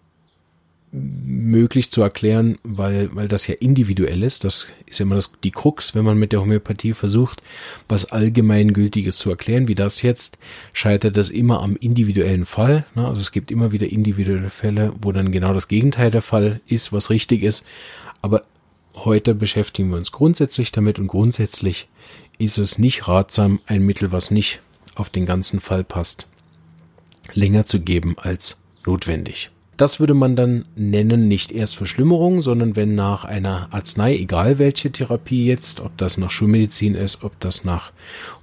möglich 0.93 1.89
zu 1.89 2.03
erklären, 2.03 2.59
weil, 2.63 3.09
weil 3.15 3.27
das 3.27 3.47
ja 3.47 3.55
individuell 3.59 4.21
ist. 4.21 4.43
Das 4.43 4.67
ist 4.85 4.99
ja 4.99 5.05
immer 5.05 5.15
das, 5.15 5.31
die 5.43 5.49
Krux, 5.49 5.95
wenn 5.95 6.05
man 6.05 6.19
mit 6.19 6.31
der 6.31 6.41
Homöopathie 6.41 6.93
versucht, 6.93 7.41
was 7.87 8.11
Allgemeingültiges 8.11 9.17
zu 9.17 9.31
erklären, 9.31 9.67
wie 9.67 9.73
das 9.73 10.03
jetzt, 10.03 10.37
scheitert 10.71 11.17
das 11.17 11.31
immer 11.31 11.63
am 11.63 11.75
individuellen 11.77 12.45
Fall. 12.45 12.85
Ne? 12.93 13.07
Also 13.07 13.21
es 13.21 13.31
gibt 13.31 13.49
immer 13.49 13.71
wieder 13.71 13.91
individuelle 13.91 14.51
Fälle, 14.51 14.93
wo 15.01 15.11
dann 15.11 15.31
genau 15.31 15.51
das 15.53 15.67
Gegenteil 15.67 16.11
der 16.11 16.21
Fall 16.21 16.61
ist, 16.67 16.93
was 16.93 17.09
richtig 17.09 17.41
ist. 17.41 17.65
Aber 18.21 18.43
heute 18.93 19.33
beschäftigen 19.33 19.89
wir 19.89 19.97
uns 19.97 20.11
grundsätzlich 20.11 20.71
damit 20.71 20.99
und 20.99 21.07
grundsätzlich 21.07 21.87
ist 22.37 22.59
es 22.59 22.77
nicht 22.77 23.07
ratsam, 23.07 23.61
ein 23.65 23.83
Mittel, 23.83 24.11
was 24.11 24.29
nicht 24.29 24.61
auf 24.93 25.09
den 25.09 25.25
ganzen 25.25 25.59
Fall 25.59 25.83
passt, 25.83 26.27
länger 27.33 27.65
zu 27.65 27.79
geben 27.79 28.15
als 28.17 28.62
notwendig. 28.85 29.51
Das 29.75 29.99
würde 29.99 30.13
man 30.13 30.35
dann 30.35 30.65
nennen 30.75 31.27
nicht 31.27 31.51
erst 31.51 31.77
Verschlimmerung, 31.77 32.43
sondern 32.43 32.75
wenn 32.75 32.93
nach 32.93 33.25
einer 33.25 33.69
Arznei, 33.71 34.15
egal 34.15 34.59
welche 34.59 34.91
Therapie 34.91 35.47
jetzt, 35.47 35.79
ob 35.79 35.97
das 35.97 36.19
nach 36.19 36.29
Schulmedizin 36.29 36.93
ist, 36.93 37.23
ob 37.23 37.39
das 37.39 37.63
nach 37.63 37.91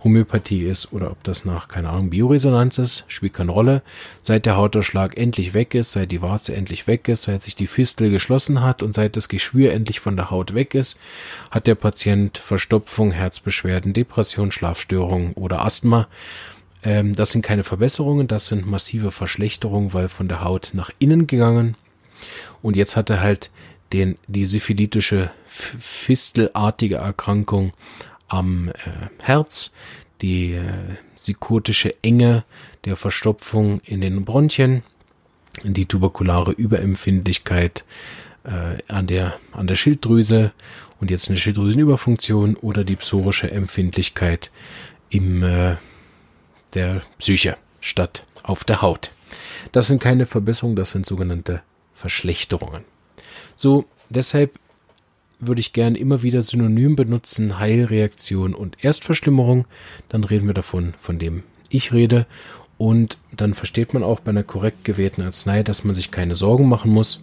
Homöopathie 0.02 0.64
ist 0.64 0.92
oder 0.92 1.12
ob 1.12 1.22
das 1.22 1.44
nach, 1.44 1.68
keine 1.68 1.90
Ahnung, 1.90 2.10
Bioresonanz 2.10 2.78
ist, 2.78 3.04
spielt 3.06 3.34
keine 3.34 3.52
Rolle, 3.52 3.82
seit 4.22 4.44
der 4.44 4.56
Hautausschlag 4.56 5.16
endlich 5.16 5.54
weg 5.54 5.76
ist, 5.76 5.92
seit 5.92 6.10
die 6.10 6.20
Warze 6.20 6.56
endlich 6.56 6.88
weg 6.88 7.06
ist, 7.06 7.22
seit 7.22 7.42
sich 7.42 7.54
die 7.54 7.68
Fistel 7.68 8.10
geschlossen 8.10 8.60
hat 8.60 8.82
und 8.82 8.92
seit 8.92 9.16
das 9.16 9.28
Geschwür 9.28 9.72
endlich 9.72 10.00
von 10.00 10.16
der 10.16 10.32
Haut 10.32 10.52
weg 10.52 10.74
ist, 10.74 10.98
hat 11.52 11.68
der 11.68 11.76
Patient 11.76 12.38
Verstopfung, 12.38 13.12
Herzbeschwerden, 13.12 13.92
Depression, 13.92 14.50
Schlafstörungen 14.50 15.34
oder 15.34 15.64
Asthma 15.64 16.08
ähm, 16.82 17.14
das 17.14 17.32
sind 17.32 17.42
keine 17.42 17.64
Verbesserungen, 17.64 18.26
das 18.26 18.46
sind 18.46 18.66
massive 18.66 19.10
Verschlechterungen, 19.10 19.92
weil 19.92 20.08
von 20.08 20.28
der 20.28 20.44
Haut 20.44 20.70
nach 20.72 20.90
innen 20.98 21.26
gegangen. 21.26 21.76
Und 22.62 22.76
jetzt 22.76 22.96
hat 22.96 23.10
er 23.10 23.20
halt 23.20 23.50
den, 23.92 24.18
die 24.28 24.44
syphilitische 24.44 25.30
fistelartige 25.46 26.96
Erkrankung 26.96 27.72
am 28.28 28.68
äh, 28.68 28.72
Herz, 29.22 29.72
die 30.22 30.52
äh, 30.52 30.96
psychotische 31.16 31.94
Enge 32.02 32.44
der 32.84 32.96
Verstopfung 32.96 33.80
in 33.84 34.00
den 34.00 34.24
Bronchien, 34.24 34.82
die 35.64 35.86
tuberkulare 35.86 36.52
Überempfindlichkeit 36.52 37.84
äh, 38.44 38.78
an, 38.92 39.06
der, 39.06 39.38
an 39.52 39.66
der 39.66 39.74
Schilddrüse 39.74 40.52
und 41.00 41.10
jetzt 41.10 41.28
eine 41.28 41.38
Schilddrüsenüberfunktion 41.38 42.56
oder 42.56 42.84
die 42.84 42.96
psorische 42.96 43.50
Empfindlichkeit 43.50 44.50
im 45.08 45.42
äh, 45.42 45.76
der 46.74 47.02
Psyche 47.18 47.56
statt 47.80 48.24
auf 48.42 48.64
der 48.64 48.82
Haut. 48.82 49.10
Das 49.72 49.86
sind 49.86 50.00
keine 50.00 50.26
Verbesserungen, 50.26 50.76
das 50.76 50.90
sind 50.90 51.06
sogenannte 51.06 51.62
Verschlechterungen. 51.94 52.84
So, 53.56 53.84
deshalb 54.08 54.58
würde 55.38 55.60
ich 55.60 55.72
gern 55.72 55.94
immer 55.94 56.22
wieder 56.22 56.42
synonym 56.42 56.96
benutzen, 56.96 57.58
Heilreaktion 57.58 58.54
und 58.54 58.84
Erstverschlimmerung. 58.84 59.66
Dann 60.08 60.24
reden 60.24 60.46
wir 60.46 60.54
davon, 60.54 60.94
von 61.00 61.18
dem 61.18 61.42
ich 61.70 61.92
rede. 61.92 62.26
Und 62.78 63.18
dann 63.36 63.54
versteht 63.54 63.94
man 63.94 64.02
auch 64.02 64.20
bei 64.20 64.30
einer 64.30 64.42
korrekt 64.42 64.84
gewählten 64.84 65.22
Arznei, 65.22 65.62
dass 65.62 65.84
man 65.84 65.94
sich 65.94 66.10
keine 66.10 66.36
Sorgen 66.36 66.68
machen 66.68 66.90
muss, 66.90 67.20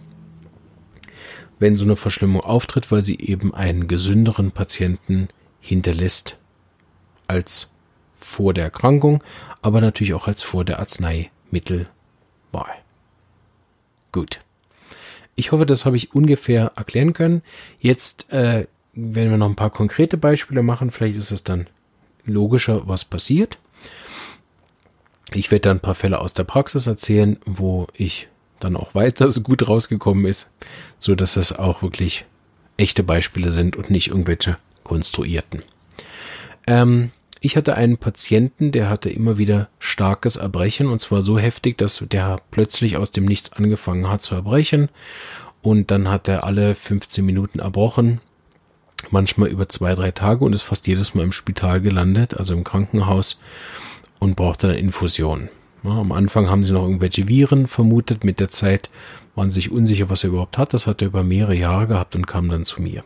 wenn 1.58 1.76
so 1.76 1.84
eine 1.84 1.96
Verschlimmung 1.96 2.42
auftritt, 2.42 2.90
weil 2.90 3.02
sie 3.02 3.18
eben 3.18 3.54
einen 3.54 3.88
gesünderen 3.88 4.52
Patienten 4.52 5.28
hinterlässt 5.60 6.38
als 7.26 7.70
vor 8.28 8.54
der 8.54 8.64
Erkrankung, 8.64 9.24
aber 9.62 9.80
natürlich 9.80 10.14
auch 10.14 10.28
als 10.28 10.42
vor 10.42 10.64
der 10.64 10.78
Arzneimittelwahl. 10.78 11.88
Gut. 14.12 14.40
Ich 15.34 15.52
hoffe, 15.52 15.66
das 15.66 15.84
habe 15.84 15.96
ich 15.96 16.14
ungefähr 16.14 16.72
erklären 16.76 17.14
können. 17.14 17.42
Jetzt 17.80 18.30
äh, 18.32 18.66
werden 18.92 19.30
wir 19.30 19.38
noch 19.38 19.48
ein 19.48 19.56
paar 19.56 19.70
konkrete 19.70 20.16
Beispiele 20.16 20.62
machen. 20.62 20.90
Vielleicht 20.90 21.16
ist 21.16 21.30
es 21.30 21.44
dann 21.44 21.68
logischer, 22.24 22.86
was 22.86 23.04
passiert. 23.04 23.58
Ich 25.32 25.50
werde 25.50 25.62
dann 25.62 25.76
ein 25.78 25.80
paar 25.80 25.94
Fälle 25.94 26.20
aus 26.20 26.34
der 26.34 26.44
Praxis 26.44 26.86
erzählen, 26.86 27.38
wo 27.46 27.86
ich 27.94 28.28
dann 28.60 28.76
auch 28.76 28.94
weiß, 28.94 29.14
dass 29.14 29.36
es 29.36 29.42
gut 29.42 29.66
rausgekommen 29.66 30.26
ist, 30.26 30.50
so 30.98 31.14
dass 31.14 31.36
es 31.36 31.52
auch 31.52 31.82
wirklich 31.82 32.26
echte 32.76 33.02
Beispiele 33.02 33.52
sind 33.52 33.76
und 33.76 33.90
nicht 33.90 34.08
irgendwelche 34.08 34.58
konstruierten. 34.84 35.62
Ähm, 36.66 37.10
ich 37.40 37.56
hatte 37.56 37.74
einen 37.76 37.98
Patienten, 37.98 38.72
der 38.72 38.88
hatte 38.88 39.10
immer 39.10 39.38
wieder 39.38 39.68
starkes 39.78 40.36
Erbrechen 40.36 40.88
und 40.88 41.00
zwar 41.00 41.22
so 41.22 41.38
heftig, 41.38 41.78
dass 41.78 42.04
der 42.10 42.40
plötzlich 42.50 42.96
aus 42.96 43.12
dem 43.12 43.24
Nichts 43.24 43.52
angefangen 43.52 44.08
hat 44.08 44.22
zu 44.22 44.34
erbrechen 44.34 44.88
und 45.62 45.90
dann 45.90 46.08
hat 46.08 46.28
er 46.28 46.44
alle 46.44 46.74
15 46.74 47.24
Minuten 47.24 47.60
erbrochen, 47.60 48.20
manchmal 49.10 49.48
über 49.48 49.68
zwei, 49.68 49.94
drei 49.94 50.10
Tage 50.10 50.44
und 50.44 50.52
ist 50.52 50.62
fast 50.62 50.86
jedes 50.86 51.14
Mal 51.14 51.24
im 51.24 51.32
Spital 51.32 51.80
gelandet, 51.80 52.36
also 52.36 52.54
im 52.54 52.64
Krankenhaus 52.64 53.40
und 54.18 54.36
brauchte 54.36 54.68
dann 54.68 54.76
Infusion. 54.76 55.48
Ja, 55.84 55.92
am 55.92 56.10
Anfang 56.10 56.50
haben 56.50 56.64
sie 56.64 56.72
noch 56.72 56.82
irgendwelche 56.82 57.28
Viren 57.28 57.68
vermutet, 57.68 58.24
mit 58.24 58.40
der 58.40 58.48
Zeit 58.48 58.90
waren 59.36 59.50
sich 59.50 59.70
unsicher, 59.70 60.10
was 60.10 60.24
er 60.24 60.30
überhaupt 60.30 60.58
hat. 60.58 60.74
Das 60.74 60.88
hat 60.88 61.00
er 61.00 61.08
über 61.08 61.22
mehrere 61.22 61.54
Jahre 61.54 61.86
gehabt 61.86 62.16
und 62.16 62.26
kam 62.26 62.48
dann 62.48 62.64
zu 62.64 62.82
mir. 62.82 63.04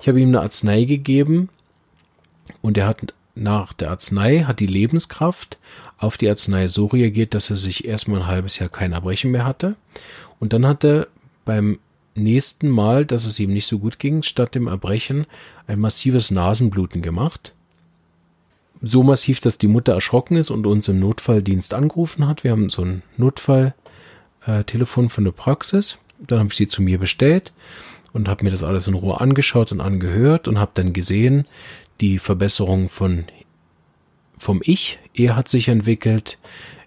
Ich 0.00 0.08
habe 0.08 0.20
ihm 0.20 0.28
eine 0.28 0.40
Arznei 0.40 0.84
gegeben 0.84 1.50
und 2.62 2.78
er 2.78 2.86
hat 2.86 3.14
nach 3.34 3.72
der 3.72 3.90
Arznei, 3.90 4.40
hat 4.40 4.60
die 4.60 4.66
Lebenskraft 4.66 5.58
auf 5.98 6.16
die 6.16 6.28
Arznei 6.28 6.66
so 6.66 6.86
reagiert, 6.86 7.34
dass 7.34 7.50
er 7.50 7.56
sich 7.56 7.84
erstmal 7.84 8.22
ein 8.22 8.26
halbes 8.26 8.58
Jahr 8.58 8.68
kein 8.68 8.92
Erbrechen 8.92 9.30
mehr 9.30 9.44
hatte. 9.44 9.76
Und 10.38 10.52
dann 10.52 10.66
hat 10.66 10.84
er 10.84 11.08
beim 11.44 11.78
nächsten 12.14 12.68
Mal, 12.68 13.06
dass 13.06 13.24
es 13.24 13.38
ihm 13.38 13.52
nicht 13.52 13.66
so 13.66 13.78
gut 13.78 13.98
ging, 13.98 14.22
statt 14.22 14.54
dem 14.54 14.66
Erbrechen 14.66 15.26
ein 15.66 15.78
massives 15.78 16.30
Nasenbluten 16.30 17.02
gemacht. 17.02 17.54
So 18.82 19.02
massiv, 19.02 19.40
dass 19.40 19.58
die 19.58 19.68
Mutter 19.68 19.92
erschrocken 19.92 20.36
ist 20.36 20.50
und 20.50 20.66
uns 20.66 20.88
im 20.88 21.00
Notfalldienst 21.00 21.74
angerufen 21.74 22.26
hat. 22.26 22.44
Wir 22.44 22.52
haben 22.52 22.70
so 22.70 22.82
ein 22.82 23.02
Notfalltelefon 23.18 25.06
äh, 25.06 25.08
von 25.10 25.24
der 25.24 25.32
Praxis. 25.32 25.98
Dann 26.18 26.38
habe 26.38 26.48
ich 26.50 26.56
sie 26.56 26.68
zu 26.68 26.82
mir 26.82 26.98
bestellt 26.98 27.52
und 28.12 28.28
habe 28.28 28.44
mir 28.44 28.50
das 28.50 28.62
alles 28.62 28.88
in 28.88 28.94
Ruhe 28.94 29.20
angeschaut 29.20 29.72
und 29.72 29.80
angehört 29.80 30.48
und 30.48 30.58
habe 30.58 30.72
dann 30.74 30.92
gesehen, 30.92 31.44
die 32.00 32.18
Verbesserung 32.18 32.88
von 32.88 33.26
vom 34.38 34.62
Ich. 34.64 34.98
Er 35.14 35.36
hat 35.36 35.48
sich 35.48 35.68
entwickelt, 35.68 36.38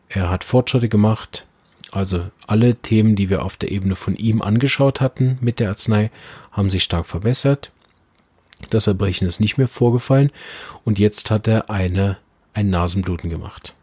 er 0.10 0.30
hat 0.30 0.44
Fortschritte 0.44 0.90
gemacht. 0.90 1.46
Also 1.92 2.26
alle 2.48 2.76
Themen, 2.76 3.16
die 3.16 3.30
wir 3.30 3.46
auf 3.46 3.58
der 3.58 3.72
Ebene 3.72 3.96
von 3.96 4.16
ihm 4.16 4.42
angeschaut 4.42 5.02
hatten 5.02 5.38
mit 5.42 5.60
der 5.60 5.70
Arznei, 5.70 6.10
haben 6.52 6.72
sich 6.72 6.84
stark 6.84 7.06
verbessert. 7.06 7.72
Das 8.72 8.88
Erbrechen 8.88 9.28
ist 9.28 9.40
nicht 9.40 9.58
mehr 9.58 9.68
vorgefallen 9.68 10.32
und 10.84 10.98
jetzt 10.98 11.30
hat 11.30 11.48
er 11.48 11.70
eine 11.70 12.18
ein 12.54 12.70
Nasenbluten 12.70 13.30
gemacht. 13.30 13.74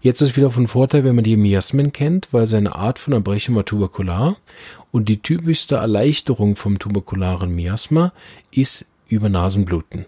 Jetzt 0.00 0.20
ist 0.20 0.36
wieder 0.36 0.50
von 0.50 0.68
Vorteil, 0.68 1.04
wenn 1.04 1.14
man 1.14 1.24
die 1.24 1.36
Miasmen 1.36 1.92
kennt, 1.92 2.28
weil 2.32 2.46
seine 2.46 2.74
Art 2.74 2.98
von 2.98 3.12
Erbrechen 3.12 3.54
war 3.54 3.64
tuberkular 3.64 4.36
und 4.92 5.08
die 5.08 5.20
typischste 5.20 5.76
Erleichterung 5.76 6.56
vom 6.56 6.78
tuberkularen 6.78 7.54
Miasma 7.54 8.12
ist 8.50 8.86
über 9.08 9.28
Nasenbluten. 9.28 10.06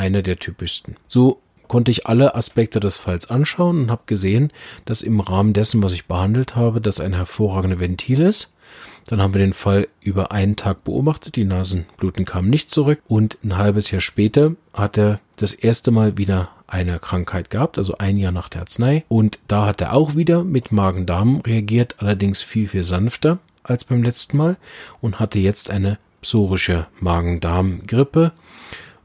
Einer 0.00 0.22
der 0.22 0.38
typischsten. 0.38 0.96
So 1.08 1.40
konnte 1.68 1.90
ich 1.90 2.06
alle 2.06 2.34
Aspekte 2.34 2.80
des 2.80 2.96
Falls 2.96 3.28
anschauen 3.28 3.82
und 3.82 3.90
habe 3.90 4.02
gesehen, 4.06 4.50
dass 4.86 5.02
im 5.02 5.20
Rahmen 5.20 5.52
dessen, 5.52 5.82
was 5.82 5.92
ich 5.92 6.06
behandelt 6.06 6.56
habe, 6.56 6.80
das 6.80 7.00
ein 7.00 7.12
hervorragender 7.12 7.80
Ventil 7.80 8.20
ist. 8.20 8.54
Dann 9.06 9.20
haben 9.20 9.34
wir 9.34 9.40
den 9.40 9.52
Fall 9.52 9.88
über 10.00 10.32
einen 10.32 10.56
Tag 10.56 10.84
beobachtet, 10.84 11.36
die 11.36 11.44
Nasenbluten 11.44 12.24
kamen 12.24 12.48
nicht 12.48 12.70
zurück 12.70 13.00
und 13.08 13.36
ein 13.44 13.58
halbes 13.58 13.90
Jahr 13.90 14.00
später 14.00 14.52
hat 14.72 14.96
er 14.96 15.20
das 15.36 15.52
erste 15.52 15.90
Mal 15.90 16.16
wieder 16.16 16.48
eine 16.66 16.98
Krankheit 16.98 17.50
gehabt, 17.50 17.76
also 17.76 17.98
ein 17.98 18.16
Jahr 18.16 18.32
nach 18.32 18.48
der 18.48 18.62
Arznei. 18.62 19.04
Und 19.08 19.38
da 19.48 19.66
hat 19.66 19.82
er 19.82 19.92
auch 19.92 20.16
wieder 20.16 20.44
mit 20.44 20.72
Magen-Darm 20.72 21.42
reagiert, 21.46 21.96
allerdings 21.98 22.40
viel, 22.40 22.68
viel 22.68 22.84
sanfter 22.84 23.38
als 23.62 23.84
beim 23.84 24.02
letzten 24.02 24.38
Mal 24.38 24.56
und 25.02 25.20
hatte 25.20 25.38
jetzt 25.38 25.70
eine 25.70 25.98
psorische 26.22 26.86
Magen-Darm-Grippe, 27.00 28.32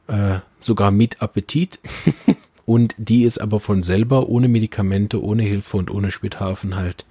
äh, 0.08 0.40
sogar 0.66 0.92
mit 0.92 1.22
Appetit. 1.22 1.80
und 2.66 2.96
die 2.98 3.24
ist 3.24 3.40
aber 3.40 3.60
von 3.60 3.84
selber 3.84 4.28
ohne 4.28 4.48
Medikamente, 4.48 5.24
ohne 5.24 5.44
Hilfe 5.44 5.78
und 5.78 5.92
ohne 5.92 6.12
Spitalaufenthalt 6.12 7.06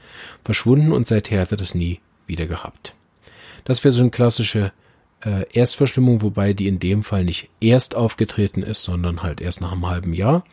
verschwunden 0.45 0.93
und 0.93 1.07
seither 1.07 1.41
hat 1.41 1.53
er 1.53 1.59
das 1.59 1.75
nie 1.75 2.01
wieder 2.27 2.47
gehabt. 2.47 2.95
Das 3.65 3.83
wäre 3.85 3.93
so 3.93 4.03
eine 4.03 4.11
klassische 4.11 4.73
äh, 5.25 5.47
Erstverschlimmung, 5.53 6.23
wobei 6.23 6.53
die 6.53 6.69
in 6.69 6.79
dem 6.79 7.03
Fall 7.03 7.25
nicht 7.25 7.49
erst 7.61 7.95
aufgetreten 7.95 8.63
ist, 8.63 8.83
sondern 8.83 9.23
halt 9.23 9.41
erst 9.41 9.61
nach 9.61 9.73
einem 9.73 9.89
halben 9.89 10.13
Jahr. 10.13 10.45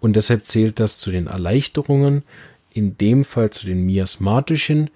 Und 0.00 0.16
deshalb 0.16 0.44
zählt 0.44 0.80
das 0.80 0.98
zu 0.98 1.10
den 1.10 1.28
Erleichterungen, 1.28 2.24
in 2.72 2.98
dem 2.98 3.24
Fall 3.24 3.50
zu 3.50 3.66
den 3.66 3.84
miasmatischen 3.84 4.90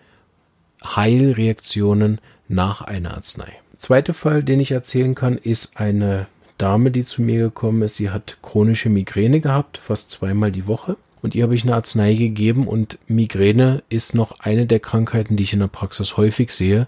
Heilreaktionen 0.85 2.21
nach 2.49 2.83
einer 2.83 3.15
Arznei. 3.15 3.53
Zweiter 3.79 4.15
Fall, 4.15 4.43
den 4.43 4.61
ich 4.61 4.71
erzählen 4.71 5.15
kann, 5.15 5.37
ist 5.37 5.79
eine 5.79 6.27
Dame, 6.59 6.91
die 6.91 7.05
zu 7.05 7.23
mir 7.23 7.41
gekommen 7.41 7.83
ist. 7.83 7.97
Sie 7.97 8.11
hat 8.11 8.39
chronische 8.43 8.89
Migräne 8.89 9.41
gehabt, 9.41 9.79
fast 9.79 10.11
zweimal 10.11 10.53
die 10.53 10.67
Woche. 10.67 10.97
Und 11.23 11.35
ihr 11.35 11.43
habe 11.43 11.55
ich 11.55 11.65
eine 11.65 11.75
Arznei 11.75 12.15
gegeben 12.15 12.69
und 12.69 12.99
Migräne 13.09 13.83
ist 13.89 14.15
noch 14.15 14.41
eine 14.41 14.67
der 14.67 14.81
Krankheiten, 14.81 15.37
die 15.37 15.43
ich 15.43 15.53
in 15.53 15.61
der 15.61 15.67
Praxis 15.67 16.17
häufig 16.17 16.53
sehe, 16.53 16.87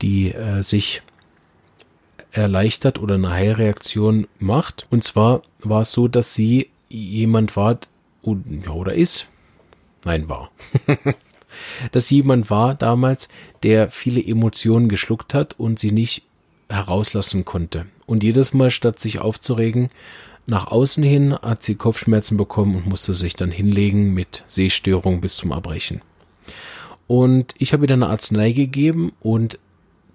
die 0.00 0.32
äh, 0.32 0.62
sich 0.62 1.02
erleichtert 2.30 2.98
oder 2.98 3.14
eine 3.14 3.30
Heilreaktion 3.30 4.26
macht. 4.38 4.86
Und 4.90 5.04
zwar 5.04 5.42
war 5.60 5.82
es 5.82 5.92
so, 5.92 6.08
dass 6.08 6.34
sie 6.34 6.70
jemand 6.88 7.56
war, 7.56 7.78
ja, 8.22 8.70
oder 8.70 8.94
ist, 8.94 9.28
nein, 10.04 10.28
war, 10.28 10.50
dass 11.92 12.10
jemand 12.10 12.50
war 12.50 12.74
damals, 12.74 13.28
der 13.62 13.90
viele 13.90 14.24
Emotionen 14.24 14.88
geschluckt 14.88 15.34
hat 15.34 15.58
und 15.58 15.78
sie 15.78 15.92
nicht 15.92 16.24
herauslassen 16.68 17.44
konnte. 17.44 17.86
Und 18.06 18.22
jedes 18.22 18.52
Mal, 18.52 18.70
statt 18.70 19.00
sich 19.00 19.18
aufzuregen, 19.18 19.90
nach 20.46 20.66
außen 20.66 21.02
hin 21.02 21.34
hat 21.34 21.62
sie 21.62 21.74
Kopfschmerzen 21.74 22.36
bekommen 22.36 22.76
und 22.76 22.86
musste 22.86 23.14
sich 23.14 23.34
dann 23.34 23.50
hinlegen 23.50 24.12
mit 24.12 24.44
Sehstörung 24.46 25.20
bis 25.20 25.36
zum 25.36 25.52
Erbrechen. 25.52 26.02
Und 27.06 27.54
ich 27.58 27.72
habe 27.72 27.84
ihr 27.84 27.88
dann 27.88 28.02
eine 28.02 28.12
Arznei 28.12 28.52
gegeben 28.52 29.12
und 29.20 29.58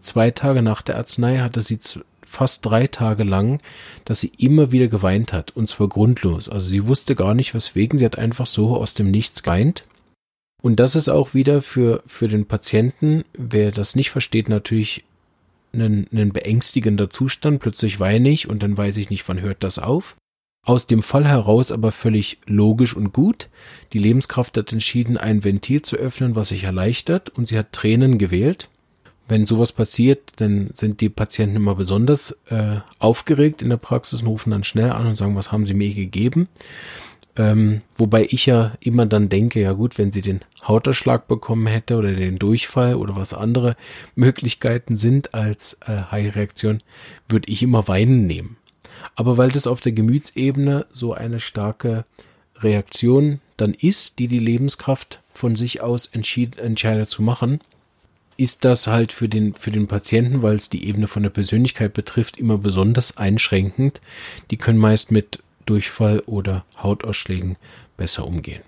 zwei 0.01 0.31
Tage 0.31 0.61
nach 0.61 0.81
der 0.81 0.97
Arznei 0.97 1.39
hatte 1.39 1.61
sie 1.61 1.79
fast 2.23 2.65
drei 2.65 2.87
Tage 2.87 3.23
lang, 3.23 3.59
dass 4.05 4.19
sie 4.19 4.31
immer 4.37 4.71
wieder 4.71 4.87
geweint 4.87 5.33
hat 5.33 5.55
und 5.55 5.67
zwar 5.67 5.87
grundlos. 5.87 6.47
Also 6.47 6.67
sie 6.67 6.85
wusste 6.85 7.15
gar 7.15 7.33
nicht 7.33 7.53
weswegen, 7.53 7.97
sie 7.97 8.05
hat 8.05 8.17
einfach 8.17 8.45
so 8.45 8.75
aus 8.75 8.93
dem 8.93 9.09
Nichts 9.09 9.41
geweint. 9.41 9.85
Und 10.61 10.79
das 10.79 10.95
ist 10.95 11.09
auch 11.09 11.33
wieder 11.33 11.61
für, 11.61 12.03
für 12.05 12.27
den 12.27 12.45
Patienten, 12.45 13.23
wer 13.33 13.71
das 13.71 13.95
nicht 13.95 14.11
versteht, 14.11 14.49
natürlich 14.49 15.05
ein, 15.73 16.07
ein 16.11 16.31
beängstigender 16.31 17.09
Zustand. 17.09 17.59
Plötzlich 17.59 17.99
weine 17.99 18.29
ich 18.29 18.49
und 18.49 18.63
dann 18.63 18.77
weiß 18.77 18.97
ich 18.97 19.09
nicht, 19.09 19.27
wann 19.27 19.41
hört 19.41 19.63
das 19.63 19.79
auf. 19.79 20.15
Aus 20.65 20.87
dem 20.87 21.03
Fall 21.03 21.25
heraus 21.25 21.71
aber 21.71 21.91
völlig 21.91 22.39
logisch 22.45 22.95
und 22.95 23.13
gut. 23.13 23.49
Die 23.93 23.99
Lebenskraft 23.99 24.57
hat 24.57 24.73
entschieden, 24.73 25.17
ein 25.17 25.43
Ventil 25.43 25.81
zu 25.81 25.95
öffnen, 25.95 26.35
was 26.35 26.49
sich 26.49 26.63
erleichtert 26.63 27.29
und 27.29 27.47
sie 27.47 27.57
hat 27.57 27.71
Tränen 27.71 28.17
gewählt 28.17 28.69
wenn 29.29 29.45
sowas 29.45 29.71
passiert, 29.71 30.33
dann 30.37 30.71
sind 30.73 31.01
die 31.01 31.09
Patienten 31.09 31.55
immer 31.55 31.75
besonders 31.75 32.37
äh, 32.49 32.77
aufgeregt 32.97 33.61
in 33.61 33.69
der 33.69 33.77
Praxis 33.77 34.21
und 34.21 34.27
rufen 34.27 34.51
dann 34.51 34.63
schnell 34.63 34.89
an 34.89 35.07
und 35.07 35.15
sagen, 35.15 35.35
was 35.35 35.51
haben 35.51 35.67
sie 35.67 35.75
mir 35.75 35.93
gegeben? 35.93 36.49
Ähm, 37.35 37.81
wobei 37.95 38.27
ich 38.29 38.45
ja 38.47 38.73
immer 38.79 39.05
dann 39.05 39.29
denke, 39.29 39.61
ja 39.61 39.73
gut, 39.73 39.97
wenn 39.97 40.11
sie 40.11 40.21
den 40.21 40.41
Hauterschlag 40.67 41.27
bekommen 41.27 41.67
hätte 41.67 41.95
oder 41.95 42.13
den 42.13 42.39
Durchfall 42.39 42.95
oder 42.95 43.15
was 43.15 43.33
andere 43.33 43.75
Möglichkeiten 44.15 44.95
sind 44.95 45.33
als 45.33 45.77
äh, 45.85 46.03
High-Reaktion, 46.11 46.79
würde 47.27 47.49
ich 47.49 47.63
immer 47.63 47.87
weinen 47.87 48.27
nehmen. 48.27 48.57
Aber 49.15 49.37
weil 49.37 49.51
das 49.51 49.67
auf 49.67 49.81
der 49.81 49.91
Gemütsebene 49.91 50.85
so 50.91 51.13
eine 51.13 51.39
starke 51.39 52.05
Reaktion 52.57 53.39
dann 53.57 53.73
ist, 53.73 54.19
die 54.19 54.27
die 54.27 54.39
Lebenskraft 54.39 55.21
von 55.31 55.55
sich 55.55 55.81
aus 55.81 56.07
entscheidet 56.07 57.09
zu 57.09 57.21
machen, 57.21 57.61
ist 58.37 58.63
das 58.63 58.87
halt 58.87 59.11
für 59.11 59.27
den, 59.27 59.53
für 59.53 59.71
den 59.71 59.87
Patienten, 59.87 60.41
weil 60.41 60.55
es 60.55 60.69
die 60.69 60.87
Ebene 60.87 61.07
von 61.07 61.23
der 61.23 61.29
Persönlichkeit 61.29 61.93
betrifft, 61.93 62.37
immer 62.37 62.57
besonders 62.57 63.17
einschränkend. 63.17 64.01
Die 64.49 64.57
können 64.57 64.79
meist 64.79 65.11
mit 65.11 65.39
Durchfall 65.69 66.21
oder 66.25 66.65
Hautausschlägen 66.81 67.57
besser 67.97 68.25
umgehen. 68.25 68.61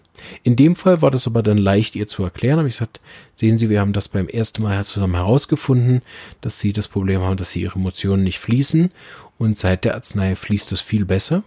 In 0.43 0.55
dem 0.55 0.75
Fall 0.75 1.01
war 1.01 1.09
das 1.09 1.25
aber 1.25 1.41
dann 1.41 1.57
leicht 1.57 1.95
ihr 1.95 2.07
zu 2.07 2.23
erklären. 2.23 2.59
Habe 2.59 2.67
ich 2.67 2.75
gesagt, 2.75 3.01
sehen 3.35 3.57
Sie, 3.57 3.69
wir 3.69 3.79
haben 3.79 3.93
das 3.93 4.07
beim 4.07 4.27
ersten 4.27 4.61
Mal 4.61 4.85
zusammen 4.85 5.15
herausgefunden, 5.15 6.01
dass 6.41 6.59
Sie 6.59 6.73
das 6.73 6.87
Problem 6.87 7.21
haben, 7.21 7.37
dass 7.37 7.51
Sie 7.51 7.61
Ihre 7.61 7.79
Emotionen 7.79 8.23
nicht 8.23 8.39
fließen 8.39 8.91
und 9.37 9.57
seit 9.57 9.85
der 9.85 9.95
Arznei 9.95 10.35
fließt 10.35 10.71
es 10.71 10.81
viel 10.81 11.05
besser. 11.05 11.43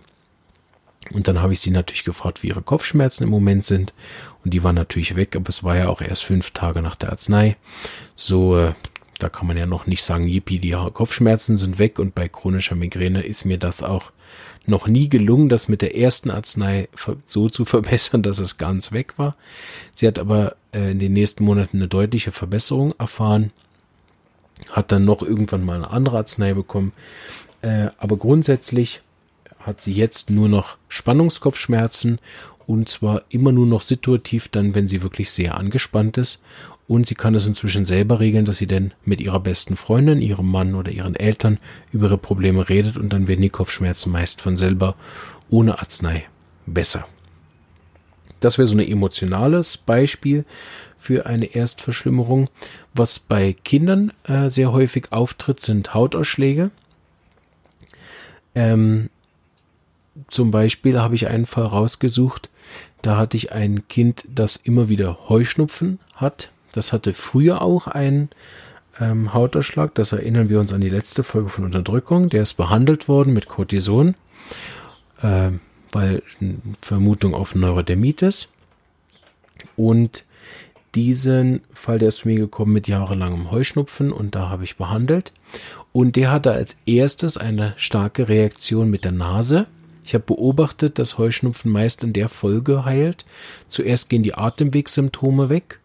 Und 1.12 1.28
dann 1.28 1.40
habe 1.42 1.52
ich 1.52 1.60
sie 1.60 1.70
natürlich 1.70 2.04
gefragt, 2.04 2.42
wie 2.42 2.48
ihre 2.48 2.62
Kopfschmerzen 2.62 3.24
im 3.24 3.30
Moment 3.30 3.64
sind. 3.64 3.92
Und 4.44 4.54
die 4.54 4.62
waren 4.62 4.74
natürlich 4.74 5.16
weg, 5.16 5.36
aber 5.36 5.50
es 5.50 5.62
war 5.62 5.76
ja 5.76 5.88
auch 5.88 6.00
erst 6.00 6.24
fünf 6.24 6.52
Tage 6.52 6.80
nach 6.80 6.96
der 6.96 7.10
Arznei. 7.10 7.56
So, 8.14 8.58
äh, 8.58 8.72
da 9.18 9.28
kann 9.28 9.46
man 9.46 9.56
ja 9.56 9.66
noch 9.66 9.86
nicht 9.86 10.02
sagen, 10.02 10.26
yippie, 10.26 10.58
die 10.58 10.70
Kopfschmerzen 10.70 11.56
sind 11.56 11.78
weg. 11.78 11.98
Und 11.98 12.14
bei 12.14 12.28
chronischer 12.28 12.74
Migräne 12.74 13.22
ist 13.22 13.44
mir 13.44 13.58
das 13.58 13.82
auch 13.82 14.12
noch 14.66 14.86
nie 14.86 15.08
gelungen, 15.08 15.48
das 15.48 15.68
mit 15.68 15.82
der 15.82 15.96
ersten 15.96 16.30
Arznei 16.30 16.88
so 17.26 17.48
zu 17.48 17.64
verbessern, 17.64 18.22
dass 18.22 18.38
es 18.38 18.58
ganz 18.58 18.92
weg 18.92 19.14
war. 19.16 19.36
Sie 19.94 20.06
hat 20.06 20.18
aber 20.18 20.56
äh, 20.72 20.90
in 20.90 20.98
den 20.98 21.12
nächsten 21.12 21.44
Monaten 21.44 21.78
eine 21.78 21.88
deutliche 21.88 22.32
Verbesserung 22.32 22.94
erfahren, 22.98 23.50
hat 24.70 24.92
dann 24.92 25.04
noch 25.04 25.22
irgendwann 25.22 25.64
mal 25.64 25.76
eine 25.76 25.90
andere 25.90 26.18
Arznei 26.18 26.54
bekommen. 26.54 26.92
Äh, 27.62 27.88
aber 27.98 28.16
grundsätzlich 28.16 29.00
hat 29.58 29.82
sie 29.82 29.94
jetzt 29.94 30.30
nur 30.30 30.48
noch 30.48 30.76
Spannungskopfschmerzen 30.88 32.18
und 32.66 32.88
zwar 32.88 33.22
immer 33.28 33.52
nur 33.52 33.66
noch 33.66 33.82
situativ 33.82 34.48
dann, 34.48 34.74
wenn 34.74 34.88
sie 34.88 35.02
wirklich 35.02 35.30
sehr 35.30 35.56
angespannt 35.56 36.18
ist 36.18 36.42
und 36.86 37.06
sie 37.06 37.14
kann 37.14 37.34
es 37.34 37.46
inzwischen 37.46 37.84
selber 37.84 38.20
regeln, 38.20 38.44
dass 38.44 38.58
sie 38.58 38.66
denn 38.66 38.92
mit 39.04 39.20
ihrer 39.20 39.40
besten 39.40 39.76
Freundin, 39.76 40.20
ihrem 40.20 40.50
Mann 40.50 40.74
oder 40.74 40.92
ihren 40.92 41.16
Eltern 41.16 41.58
über 41.92 42.08
ihre 42.08 42.18
Probleme 42.18 42.68
redet 42.68 42.96
und 42.96 43.12
dann 43.12 43.26
werden 43.26 43.42
die 43.42 43.50
Kopfschmerzen 43.50 44.12
meist 44.12 44.40
von 44.40 44.56
selber 44.56 44.94
ohne 45.48 45.78
Arznei 45.78 46.24
besser. 46.66 47.06
Das 48.40 48.58
wäre 48.58 48.66
so 48.66 48.76
ein 48.76 48.86
emotionales 48.86 49.78
Beispiel 49.78 50.44
für 50.98 51.24
eine 51.26 51.46
Erstverschlimmerung. 51.46 52.50
Was 52.92 53.18
bei 53.18 53.54
Kindern 53.64 54.12
äh, 54.24 54.50
sehr 54.50 54.72
häufig 54.72 55.12
auftritt, 55.12 55.60
sind 55.60 55.94
Hautausschläge. 55.94 56.70
Ähm, 58.54 59.08
zum 60.28 60.50
Beispiel 60.50 61.00
habe 61.00 61.14
ich 61.14 61.26
einen 61.26 61.46
Fall 61.46 61.64
rausgesucht, 61.64 62.50
da 63.02 63.16
hatte 63.16 63.36
ich 63.36 63.52
ein 63.52 63.88
Kind, 63.88 64.24
das 64.28 64.56
immer 64.56 64.88
wieder 64.88 65.28
Heuschnupfen 65.28 65.98
hat. 66.14 66.50
Das 66.74 66.92
hatte 66.92 67.14
früher 67.14 67.62
auch 67.62 67.86
einen 67.86 68.30
ähm, 69.00 69.32
Hautausschlag. 69.32 69.94
Das 69.94 70.12
erinnern 70.12 70.48
wir 70.48 70.58
uns 70.60 70.72
an 70.72 70.80
die 70.80 70.88
letzte 70.88 71.22
Folge 71.22 71.48
von 71.48 71.64
Unterdrückung. 71.64 72.28
Der 72.28 72.42
ist 72.42 72.54
behandelt 72.54 73.08
worden 73.08 73.32
mit 73.32 73.48
Cortison, 73.48 74.14
äh, 75.22 75.50
weil 75.92 76.22
Vermutung 76.80 77.34
auf 77.34 77.54
Neurodermitis. 77.54 78.52
Und 79.76 80.24
diesen 80.94 81.62
Fall, 81.72 81.98
der 81.98 82.08
ist 82.08 82.18
zu 82.18 82.28
mir 82.28 82.38
gekommen 82.38 82.72
mit 82.72 82.88
jahrelangem 82.88 83.50
Heuschnupfen 83.50 84.12
und 84.12 84.34
da 84.34 84.48
habe 84.48 84.64
ich 84.64 84.76
behandelt. 84.76 85.32
Und 85.92 86.16
der 86.16 86.30
hatte 86.30 86.52
als 86.52 86.76
erstes 86.86 87.36
eine 87.36 87.74
starke 87.76 88.28
Reaktion 88.28 88.90
mit 88.90 89.04
der 89.04 89.12
Nase. 89.12 89.66
Ich 90.04 90.14
habe 90.14 90.24
beobachtet, 90.24 90.98
dass 90.98 91.18
Heuschnupfen 91.18 91.70
meist 91.70 92.04
in 92.04 92.12
der 92.12 92.28
Folge 92.28 92.84
heilt. 92.84 93.24
Zuerst 93.68 94.10
gehen 94.10 94.22
die 94.22 94.34
Atemwegssymptome 94.34 95.48
weg, 95.48 95.80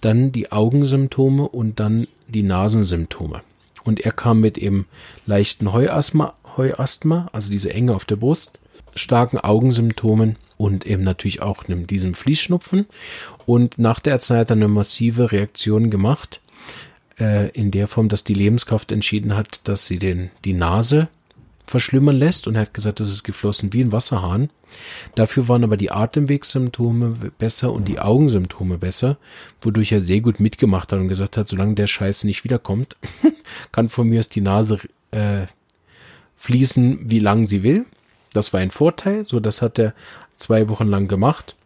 dann 0.00 0.32
die 0.32 0.52
Augensymptome 0.52 1.48
und 1.48 1.80
dann 1.80 2.06
die 2.28 2.42
Nasensymptome. 2.42 3.42
Und 3.84 4.00
er 4.00 4.12
kam 4.12 4.40
mit 4.40 4.58
eben 4.58 4.86
leichten 5.26 5.72
Heuasthma, 5.72 6.34
Heuasthma, 6.56 7.28
also 7.32 7.50
diese 7.50 7.72
Enge 7.72 7.94
auf 7.94 8.04
der 8.04 8.16
Brust, 8.16 8.58
starken 8.94 9.38
Augensymptomen 9.38 10.36
und 10.56 10.86
eben 10.86 11.02
natürlich 11.02 11.40
auch 11.40 11.64
diesem 11.64 12.14
Fließschnupfen. 12.14 12.86
Und 13.46 13.78
nach 13.78 14.00
der 14.00 14.14
Arznei 14.14 14.38
hat 14.38 14.50
er 14.50 14.56
eine 14.56 14.68
massive 14.68 15.32
Reaktion 15.32 15.90
gemacht, 15.90 16.40
äh, 17.18 17.50
in 17.50 17.70
der 17.70 17.86
Form, 17.86 18.08
dass 18.08 18.24
die 18.24 18.34
Lebenskraft 18.34 18.92
entschieden 18.92 19.36
hat, 19.36 19.60
dass 19.64 19.86
sie 19.86 19.98
den, 19.98 20.30
die 20.44 20.54
Nase 20.54 21.08
verschlimmern 21.70 22.16
lässt 22.16 22.46
und 22.46 22.56
er 22.56 22.62
hat 22.62 22.74
gesagt, 22.74 23.00
das 23.00 23.08
ist 23.08 23.22
geflossen 23.22 23.72
wie 23.72 23.82
ein 23.82 23.92
Wasserhahn. 23.92 24.50
Dafür 25.14 25.48
waren 25.48 25.64
aber 25.64 25.76
die 25.76 25.90
Atemwegssymptome 25.90 27.30
besser 27.38 27.72
und 27.72 27.88
die 27.88 27.98
Augensymptome 27.98 28.76
besser, 28.76 29.16
wodurch 29.62 29.92
er 29.92 30.00
sehr 30.00 30.20
gut 30.20 30.40
mitgemacht 30.40 30.92
hat 30.92 30.98
und 30.98 31.08
gesagt 31.08 31.36
hat, 31.36 31.48
solange 31.48 31.74
der 31.74 31.86
Scheiß 31.86 32.24
nicht 32.24 32.44
wiederkommt, 32.44 32.96
kann 33.72 33.88
von 33.88 34.08
mir 34.08 34.20
aus 34.20 34.28
die 34.28 34.40
Nase 34.40 34.80
äh, 35.12 35.46
fließen, 36.36 37.10
wie 37.10 37.20
lang 37.20 37.46
sie 37.46 37.62
will. 37.62 37.86
Das 38.32 38.52
war 38.52 38.60
ein 38.60 38.70
Vorteil, 38.70 39.26
so 39.26 39.40
das 39.40 39.62
hat 39.62 39.78
er 39.78 39.94
zwei 40.36 40.68
Wochen 40.68 40.86
lang 40.86 41.08
gemacht 41.08 41.56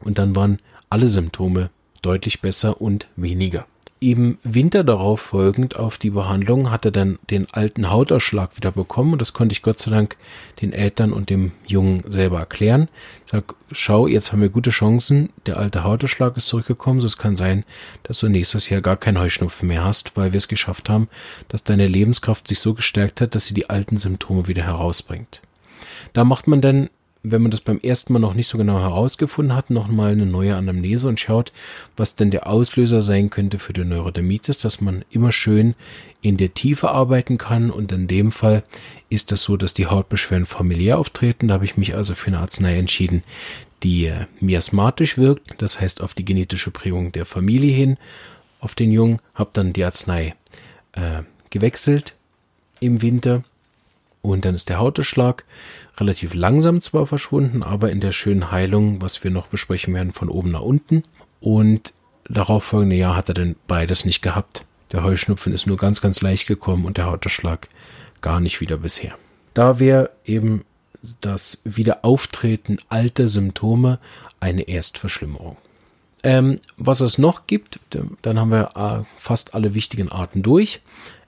und 0.00 0.18
dann 0.18 0.36
waren 0.36 0.58
alle 0.90 1.08
Symptome 1.08 1.70
deutlich 2.02 2.40
besser 2.40 2.80
und 2.80 3.08
weniger 3.16 3.66
im 4.10 4.38
Winter 4.42 4.82
darauf 4.82 5.20
folgend 5.20 5.76
auf 5.76 5.96
die 5.96 6.10
Behandlung 6.10 6.70
hat 6.70 6.84
er 6.84 6.90
dann 6.90 7.18
den 7.30 7.46
alten 7.52 7.90
Hautausschlag 7.90 8.56
wieder 8.56 8.72
bekommen 8.72 9.12
und 9.12 9.20
das 9.20 9.32
konnte 9.32 9.52
ich 9.52 9.62
Gott 9.62 9.78
sei 9.78 9.92
Dank 9.92 10.16
den 10.60 10.72
Eltern 10.72 11.12
und 11.12 11.30
dem 11.30 11.52
Jungen 11.66 12.02
selber 12.10 12.40
erklären. 12.40 12.88
Ich 13.24 13.30
sag, 13.30 13.54
schau, 13.70 14.06
jetzt 14.06 14.32
haben 14.32 14.42
wir 14.42 14.48
gute 14.48 14.70
Chancen, 14.70 15.30
der 15.46 15.56
alte 15.56 15.84
Hautausschlag 15.84 16.36
ist 16.36 16.48
zurückgekommen, 16.48 17.00
so 17.00 17.06
es 17.06 17.16
kann 17.16 17.36
sein, 17.36 17.64
dass 18.02 18.18
du 18.18 18.28
nächstes 18.28 18.68
Jahr 18.68 18.80
gar 18.80 18.96
keinen 18.96 19.20
Heuschnupfen 19.20 19.68
mehr 19.68 19.84
hast, 19.84 20.16
weil 20.16 20.32
wir 20.32 20.38
es 20.38 20.48
geschafft 20.48 20.88
haben, 20.88 21.08
dass 21.48 21.62
deine 21.62 21.86
Lebenskraft 21.86 22.48
sich 22.48 22.58
so 22.58 22.74
gestärkt 22.74 23.20
hat, 23.20 23.34
dass 23.34 23.46
sie 23.46 23.54
die 23.54 23.70
alten 23.70 23.98
Symptome 23.98 24.48
wieder 24.48 24.64
herausbringt. 24.64 25.42
Da 26.12 26.24
macht 26.24 26.48
man 26.48 26.60
dann 26.60 26.90
wenn 27.22 27.42
man 27.42 27.50
das 27.52 27.60
beim 27.60 27.78
ersten 27.78 28.12
Mal 28.12 28.18
noch 28.18 28.34
nicht 28.34 28.48
so 28.48 28.58
genau 28.58 28.80
herausgefunden 28.80 29.54
hat, 29.54 29.70
nochmal 29.70 30.12
eine 30.12 30.26
neue 30.26 30.56
Anamnese 30.56 31.08
und 31.08 31.20
schaut, 31.20 31.52
was 31.96 32.16
denn 32.16 32.32
der 32.32 32.48
Auslöser 32.48 33.00
sein 33.00 33.30
könnte 33.30 33.58
für 33.60 33.72
die 33.72 33.84
Neurodermitis, 33.84 34.58
dass 34.58 34.80
man 34.80 35.04
immer 35.10 35.30
schön 35.30 35.74
in 36.20 36.36
der 36.36 36.54
Tiefe 36.54 36.90
arbeiten 36.90 37.38
kann. 37.38 37.70
Und 37.70 37.92
in 37.92 38.08
dem 38.08 38.32
Fall 38.32 38.64
ist 39.08 39.30
das 39.30 39.42
so, 39.42 39.56
dass 39.56 39.72
die 39.72 39.86
Hautbeschwerden 39.86 40.46
familiär 40.46 40.98
auftreten. 40.98 41.48
Da 41.48 41.54
habe 41.54 41.64
ich 41.64 41.76
mich 41.76 41.94
also 41.94 42.14
für 42.14 42.28
eine 42.28 42.40
Arznei 42.40 42.76
entschieden, 42.76 43.22
die 43.84 44.06
äh, 44.06 44.26
miasmatisch 44.40 45.16
wirkt, 45.16 45.62
das 45.62 45.80
heißt 45.80 46.00
auf 46.00 46.14
die 46.14 46.24
genetische 46.24 46.70
Prägung 46.70 47.12
der 47.12 47.24
Familie 47.24 47.72
hin, 47.72 47.98
auf 48.60 48.74
den 48.74 48.92
Jungen, 48.92 49.18
habe 49.34 49.50
dann 49.52 49.72
die 49.72 49.84
Arznei 49.84 50.34
äh, 50.92 51.22
gewechselt 51.50 52.14
im 52.80 53.02
Winter 53.02 53.44
und 54.22 54.44
dann 54.44 54.54
ist 54.54 54.68
der 54.68 54.78
Hautausschlag 54.78 55.44
relativ 55.98 56.32
langsam 56.32 56.80
zwar 56.80 57.06
verschwunden, 57.06 57.62
aber 57.62 57.90
in 57.90 58.00
der 58.00 58.12
schönen 58.12 58.50
Heilung, 58.50 59.02
was 59.02 59.22
wir 59.22 59.30
noch 59.30 59.48
besprechen 59.48 59.92
werden, 59.94 60.12
von 60.12 60.28
oben 60.28 60.50
nach 60.50 60.60
unten. 60.62 61.04
Und 61.40 61.92
darauf 62.28 62.64
folgende 62.64 62.96
Jahr 62.96 63.16
hat 63.16 63.28
er 63.28 63.34
dann 63.34 63.56
beides 63.66 64.04
nicht 64.04 64.22
gehabt. 64.22 64.64
Der 64.92 65.02
Heuschnupfen 65.02 65.52
ist 65.52 65.66
nur 65.66 65.76
ganz, 65.76 66.00
ganz 66.00 66.20
leicht 66.20 66.46
gekommen 66.46 66.84
und 66.84 66.96
der 66.96 67.06
Hautausschlag 67.06 67.68
gar 68.20 68.40
nicht 68.40 68.60
wieder 68.60 68.76
bisher. 68.76 69.14
Da 69.54 69.80
wäre 69.80 70.10
eben 70.24 70.64
das 71.20 71.60
Wiederauftreten 71.64 72.78
alter 72.88 73.26
Symptome 73.26 73.98
eine 74.38 74.62
Erstverschlimmerung. 74.62 75.56
Ähm, 76.22 76.60
was 76.76 77.00
es 77.00 77.18
noch 77.18 77.48
gibt, 77.48 77.80
dann 78.22 78.38
haben 78.38 78.52
wir 78.52 78.76
äh, 78.76 79.04
fast 79.18 79.54
alle 79.54 79.74
wichtigen 79.74 80.08
Arten 80.10 80.44
durch, 80.44 80.80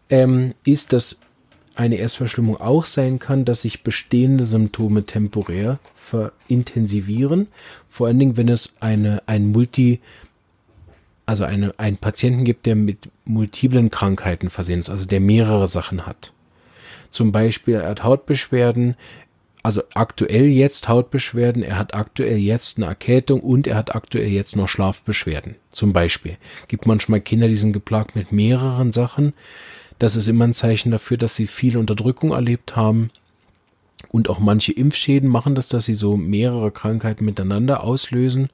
ähm, 0.08 0.54
ist 0.62 0.92
das 0.92 1.18
eine 1.74 1.96
Erstverschlimmung 1.96 2.60
auch 2.60 2.84
sein 2.84 3.18
kann, 3.18 3.44
dass 3.44 3.62
sich 3.62 3.82
bestehende 3.82 4.46
Symptome 4.46 5.04
temporär 5.04 5.78
verintensivieren. 5.94 7.48
Vor 7.88 8.06
allen 8.06 8.18
Dingen, 8.18 8.36
wenn 8.36 8.48
es 8.48 8.76
eine, 8.80 9.22
ein 9.26 9.46
Multi, 9.50 10.00
also 11.26 11.44
eine, 11.44 11.74
einen 11.78 11.96
Patienten 11.96 12.44
gibt, 12.44 12.66
der 12.66 12.76
mit 12.76 13.08
multiplen 13.24 13.90
Krankheiten 13.90 14.50
versehen 14.50 14.80
ist, 14.80 14.90
also 14.90 15.06
der 15.06 15.20
mehrere 15.20 15.66
Sachen 15.66 16.06
hat. 16.06 16.32
Zum 17.10 17.32
Beispiel, 17.32 17.74
er 17.74 17.90
hat 17.90 18.04
Hautbeschwerden, 18.04 18.96
also 19.62 19.82
aktuell 19.94 20.46
jetzt 20.46 20.88
Hautbeschwerden, 20.88 21.62
er 21.62 21.78
hat 21.78 21.94
aktuell 21.94 22.36
jetzt 22.36 22.76
eine 22.76 22.86
Erkältung 22.86 23.40
und 23.40 23.66
er 23.66 23.76
hat 23.76 23.94
aktuell 23.96 24.28
jetzt 24.28 24.56
noch 24.56 24.68
Schlafbeschwerden. 24.68 25.56
Zum 25.72 25.94
Beispiel. 25.94 26.36
Gibt 26.68 26.86
manchmal 26.86 27.22
Kinder, 27.22 27.48
die 27.48 27.56
sind 27.56 27.72
geplagt 27.72 28.14
mit 28.14 28.30
mehreren 28.30 28.92
Sachen. 28.92 29.32
Das 29.98 30.16
ist 30.16 30.28
immer 30.28 30.44
ein 30.44 30.54
Zeichen 30.54 30.90
dafür, 30.90 31.16
dass 31.16 31.36
sie 31.36 31.46
viel 31.46 31.76
Unterdrückung 31.76 32.32
erlebt 32.32 32.76
haben. 32.76 33.10
Und 34.10 34.28
auch 34.28 34.38
manche 34.38 34.72
Impfschäden 34.72 35.28
machen 35.28 35.54
das, 35.54 35.68
dass 35.68 35.86
sie 35.86 35.94
so 35.94 36.16
mehrere 36.16 36.70
Krankheiten 36.70 37.24
miteinander 37.24 37.82
auslösen. 37.82 38.48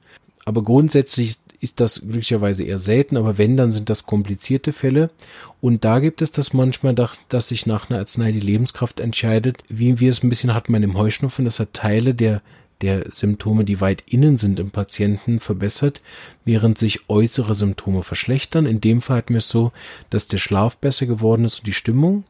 Aber 0.45 0.63
grundsätzlich 0.63 1.37
ist 1.59 1.79
das 1.79 2.01
glücklicherweise 2.01 2.63
eher 2.63 2.79
selten, 2.79 3.15
aber 3.15 3.37
wenn, 3.37 3.57
dann 3.57 3.71
sind 3.71 3.89
das 3.89 4.07
komplizierte 4.07 4.73
Fälle. 4.73 5.11
Und 5.61 5.85
da 5.85 5.99
gibt 5.99 6.23
es 6.23 6.31
das 6.31 6.53
manchmal, 6.53 6.95
dass 6.95 7.47
sich 7.47 7.67
nach 7.67 7.89
einer 7.89 7.99
Arznei 7.99 8.31
die 8.31 8.39
Lebenskraft 8.39 8.99
entscheidet, 8.99 9.63
wie 9.69 9.99
wir 9.99 10.09
es 10.09 10.23
ein 10.23 10.29
bisschen 10.29 10.53
hatten 10.53 10.73
bei 10.73 10.79
dem 10.79 10.97
Heuschnupfen, 10.97 11.45
dass 11.45 11.59
er 11.59 11.71
Teile 11.73 12.15
der 12.15 12.41
der 12.81 13.05
Symptome, 13.11 13.65
die 13.65 13.81
weit 13.81 14.03
innen 14.07 14.37
sind 14.37 14.59
im 14.59 14.71
Patienten, 14.71 15.39
verbessert, 15.39 16.01
während 16.45 16.77
sich 16.77 17.09
äußere 17.09 17.55
Symptome 17.55 18.03
verschlechtern. 18.03 18.65
In 18.65 18.81
dem 18.81 19.01
Fall 19.01 19.17
hatten 19.17 19.33
wir 19.33 19.39
es 19.39 19.49
so, 19.49 19.71
dass 20.09 20.27
der 20.27 20.37
Schlaf 20.37 20.77
besser 20.77 21.05
geworden 21.05 21.45
ist 21.45 21.59
und 21.59 21.67
die 21.67 21.73
Stimmung 21.73 22.23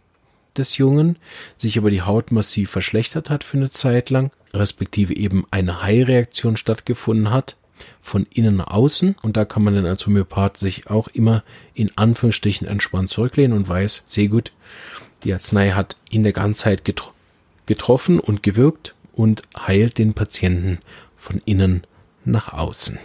des 0.58 0.78
Jungen, 0.78 1.18
sich 1.56 1.78
aber 1.78 1.90
die 1.90 2.02
Haut 2.02 2.32
massiv 2.32 2.72
verschlechtert 2.72 3.30
hat 3.30 3.44
für 3.44 3.58
eine 3.58 3.72
Zeit 3.72 4.10
lang, 4.10 4.32
respektive 4.54 5.16
eben 5.16 5.46
eine 5.52 5.82
High-Reaktion 5.82 6.58
stattgefunden 6.58 7.32
hat 7.32 7.56
von 8.02 8.28
innen 8.34 8.58
nach 8.58 8.68
außen 8.68 9.16
und 9.22 9.38
da 9.38 9.46
kann 9.46 9.64
man 9.64 9.74
dann 9.74 9.86
als 9.86 10.06
Homöopath 10.06 10.58
sich 10.58 10.88
auch 10.90 11.08
immer 11.08 11.44
in 11.74 11.98
Anführungsstrichen 11.98 12.68
entspannt 12.68 13.10
zurücklehnen 13.10 13.58
und 13.58 13.68
weiß, 13.68 14.04
sehr 14.06 14.28
gut, 14.28 14.52
die 15.24 15.34
Arznei 15.34 15.72
hat 15.72 15.98
in 16.10 16.24
der 16.24 16.34
Ganzheit 16.34 16.86
getro 16.86 17.12
getroffen 17.68 18.20
und 18.20 18.44
gewirkt 18.44 18.96
und 19.22 19.44
heilt 19.56 20.00
den 20.00 20.16
Patienten 20.16 20.80
von 21.16 21.44
innen 21.46 21.84
nach 22.26 22.54
außen. 22.54 22.98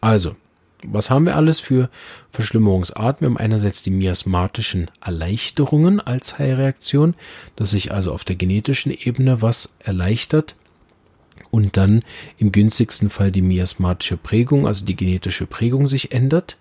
Also, 0.00 0.36
was 0.84 1.10
haben 1.10 1.26
wir 1.26 1.34
alles 1.34 1.58
für 1.58 1.90
Verschlimmerungsarten? 2.30 3.22
Wir 3.22 3.30
haben 3.30 3.36
einerseits 3.36 3.82
die 3.82 3.90
miasmatischen 3.90 4.88
Erleichterungen 5.04 6.00
als 6.00 6.38
Heilreaktion, 6.38 7.14
dass 7.56 7.72
sich 7.72 7.90
also 7.90 8.12
auf 8.12 8.22
der 8.24 8.36
genetischen 8.36 8.92
Ebene 8.92 9.42
was 9.42 9.74
erleichtert. 9.80 10.54
Und 11.50 11.76
dann 11.76 12.04
im 12.38 12.52
günstigsten 12.52 13.10
Fall 13.10 13.32
die 13.32 13.42
miasmatische 13.42 14.16
Prägung, 14.16 14.68
also 14.68 14.84
die 14.84 14.94
genetische 14.94 15.46
Prägung 15.46 15.88
sich 15.88 16.12
ändert 16.12 16.56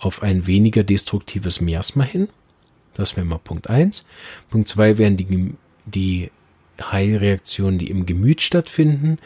auf 0.00 0.20
ein 0.20 0.48
weniger 0.48 0.82
destruktives 0.82 1.60
Miasma 1.60 2.02
hin. 2.02 2.28
Das 2.94 3.16
wäre 3.16 3.24
mal 3.24 3.38
Punkt 3.38 3.70
eins. 3.70 4.04
Punkt 4.50 4.66
zwei 4.66 4.98
wären 4.98 5.16
die, 5.16 5.54
die 5.86 6.32
Heilreaktionen, 6.80 7.78
die 7.78 7.90
im 7.90 8.06
Gemüt 8.06 8.40
stattfinden. 8.40 9.18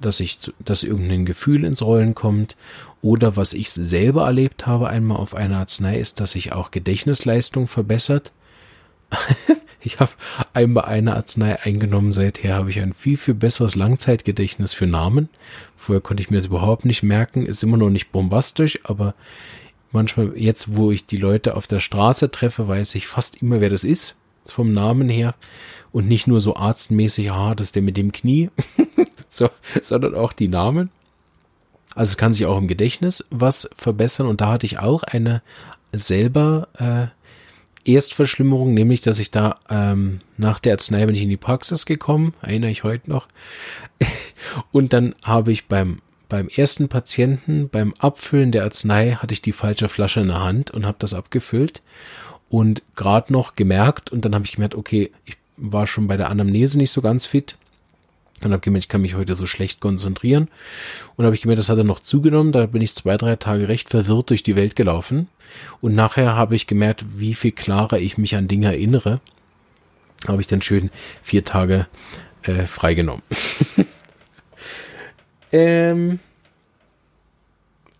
dass 0.00 0.20
ich, 0.20 0.38
dass 0.58 0.82
irgendein 0.82 1.24
Gefühl 1.24 1.64
ins 1.64 1.80
Rollen 1.80 2.14
kommt 2.14 2.56
oder 3.00 3.36
was 3.36 3.54
ich 3.54 3.70
selber 3.70 4.26
erlebt 4.26 4.66
habe 4.66 4.88
einmal 4.88 5.18
auf 5.18 5.34
einer 5.34 5.58
Arznei 5.58 5.98
ist, 5.98 6.20
dass 6.20 6.32
sich 6.32 6.52
auch 6.52 6.70
Gedächtnisleistung 6.70 7.68
verbessert. 7.68 8.32
ich 9.80 10.00
habe 10.00 10.12
einmal 10.52 10.86
eine 10.86 11.14
Arznei 11.14 11.60
eingenommen, 11.62 12.12
seither 12.12 12.54
habe 12.54 12.70
ich 12.70 12.82
ein 12.82 12.92
viel, 12.92 13.16
viel 13.16 13.34
besseres 13.34 13.76
Langzeitgedächtnis 13.76 14.72
für 14.72 14.86
Namen. 14.86 15.28
Vorher 15.76 16.00
konnte 16.00 16.22
ich 16.22 16.30
mir 16.30 16.38
das 16.38 16.46
überhaupt 16.46 16.84
nicht 16.84 17.02
merken, 17.02 17.46
ist 17.46 17.62
immer 17.62 17.76
noch 17.76 17.90
nicht 17.90 18.10
bombastisch, 18.10 18.80
aber 18.84 19.14
manchmal 19.92 20.32
jetzt, 20.36 20.76
wo 20.76 20.90
ich 20.90 21.06
die 21.06 21.18
Leute 21.18 21.56
auf 21.56 21.66
der 21.66 21.80
Straße 21.80 22.30
treffe, 22.30 22.68
weiß 22.68 22.94
ich 22.94 23.06
fast 23.06 23.40
immer, 23.42 23.60
wer 23.60 23.70
das 23.70 23.84
ist, 23.84 24.16
vom 24.46 24.72
Namen 24.72 25.08
her. 25.08 25.34
Und 25.92 26.08
nicht 26.08 26.26
nur 26.26 26.40
so 26.40 26.56
arztmäßig, 26.56 27.30
ah, 27.30 27.54
das 27.54 27.68
ist 27.68 27.76
der 27.76 27.82
mit 27.82 27.96
dem 27.96 28.10
Knie, 28.10 28.50
so, 29.28 29.48
sondern 29.80 30.14
auch 30.14 30.32
die 30.32 30.48
Namen. 30.48 30.90
Also 31.94 32.10
es 32.10 32.16
kann 32.16 32.32
sich 32.32 32.46
auch 32.46 32.58
im 32.58 32.66
Gedächtnis 32.68 33.24
was 33.30 33.70
verbessern 33.76 34.26
und 34.26 34.40
da 34.40 34.48
hatte 34.50 34.66
ich 34.66 34.80
auch 34.80 35.04
eine 35.04 35.42
selber 35.92 36.68
äh, 36.78 37.06
Erstverschlimmerung, 37.88 38.74
nämlich 38.74 39.02
dass 39.02 39.18
ich 39.18 39.30
da 39.30 39.60
ähm, 39.70 40.20
nach 40.36 40.58
der 40.58 40.72
Arznei 40.72 41.06
bin 41.06 41.14
ich 41.14 41.22
in 41.22 41.28
die 41.28 41.36
Praxis 41.36 41.86
gekommen, 41.86 42.34
erinnere 42.42 42.70
ich 42.70 42.82
heute 42.82 43.10
noch. 43.10 43.28
und 44.72 44.92
dann 44.92 45.14
habe 45.22 45.52
ich 45.52 45.68
beim 45.68 46.00
beim 46.28 46.48
ersten 46.48 46.88
Patienten 46.88 47.68
beim 47.68 47.94
Abfüllen 47.98 48.50
der 48.50 48.64
Arznei 48.64 49.12
hatte 49.12 49.34
ich 49.34 49.42
die 49.42 49.52
falsche 49.52 49.88
Flasche 49.88 50.20
in 50.20 50.28
der 50.28 50.42
Hand 50.42 50.70
und 50.70 50.86
habe 50.86 50.96
das 50.98 51.14
abgefüllt 51.14 51.82
und 52.48 52.82
gerade 52.94 53.32
noch 53.32 53.56
gemerkt 53.56 54.10
und 54.12 54.24
dann 54.24 54.34
habe 54.34 54.44
ich 54.44 54.52
gemerkt, 54.52 54.74
okay, 54.74 55.10
ich 55.24 55.36
war 55.56 55.86
schon 55.86 56.06
bei 56.06 56.16
der 56.16 56.30
Anamnese 56.30 56.78
nicht 56.78 56.90
so 56.90 57.00
ganz 57.00 57.26
fit 57.26 57.56
und 58.42 58.52
habe 58.52 58.60
gemerkt, 58.60 58.84
ich 58.84 58.88
kann 58.88 59.02
mich 59.02 59.14
heute 59.14 59.34
so 59.34 59.46
schlecht 59.46 59.80
konzentrieren. 59.80 60.48
Und 61.16 61.24
habe 61.24 61.34
ich 61.34 61.42
gemerkt, 61.42 61.58
das 61.58 61.68
hat 61.68 61.78
er 61.78 61.84
noch 61.84 62.00
zugenommen. 62.00 62.52
Da 62.52 62.66
bin 62.66 62.82
ich 62.82 62.94
zwei, 62.94 63.16
drei 63.16 63.36
Tage 63.36 63.68
recht 63.68 63.90
verwirrt 63.90 64.30
durch 64.30 64.42
die 64.42 64.56
Welt 64.56 64.76
gelaufen. 64.76 65.28
Und 65.80 65.94
nachher 65.94 66.34
habe 66.34 66.54
ich 66.56 66.66
gemerkt, 66.66 67.04
wie 67.16 67.34
viel 67.34 67.52
klarer 67.52 67.98
ich 67.98 68.18
mich 68.18 68.36
an 68.36 68.48
Dinge 68.48 68.66
erinnere. 68.66 69.20
Habe 70.26 70.40
ich 70.40 70.46
dann 70.46 70.62
schön 70.62 70.90
vier 71.22 71.44
Tage 71.44 71.86
äh, 72.42 72.66
freigenommen. 72.66 73.22
ähm, 75.52 76.18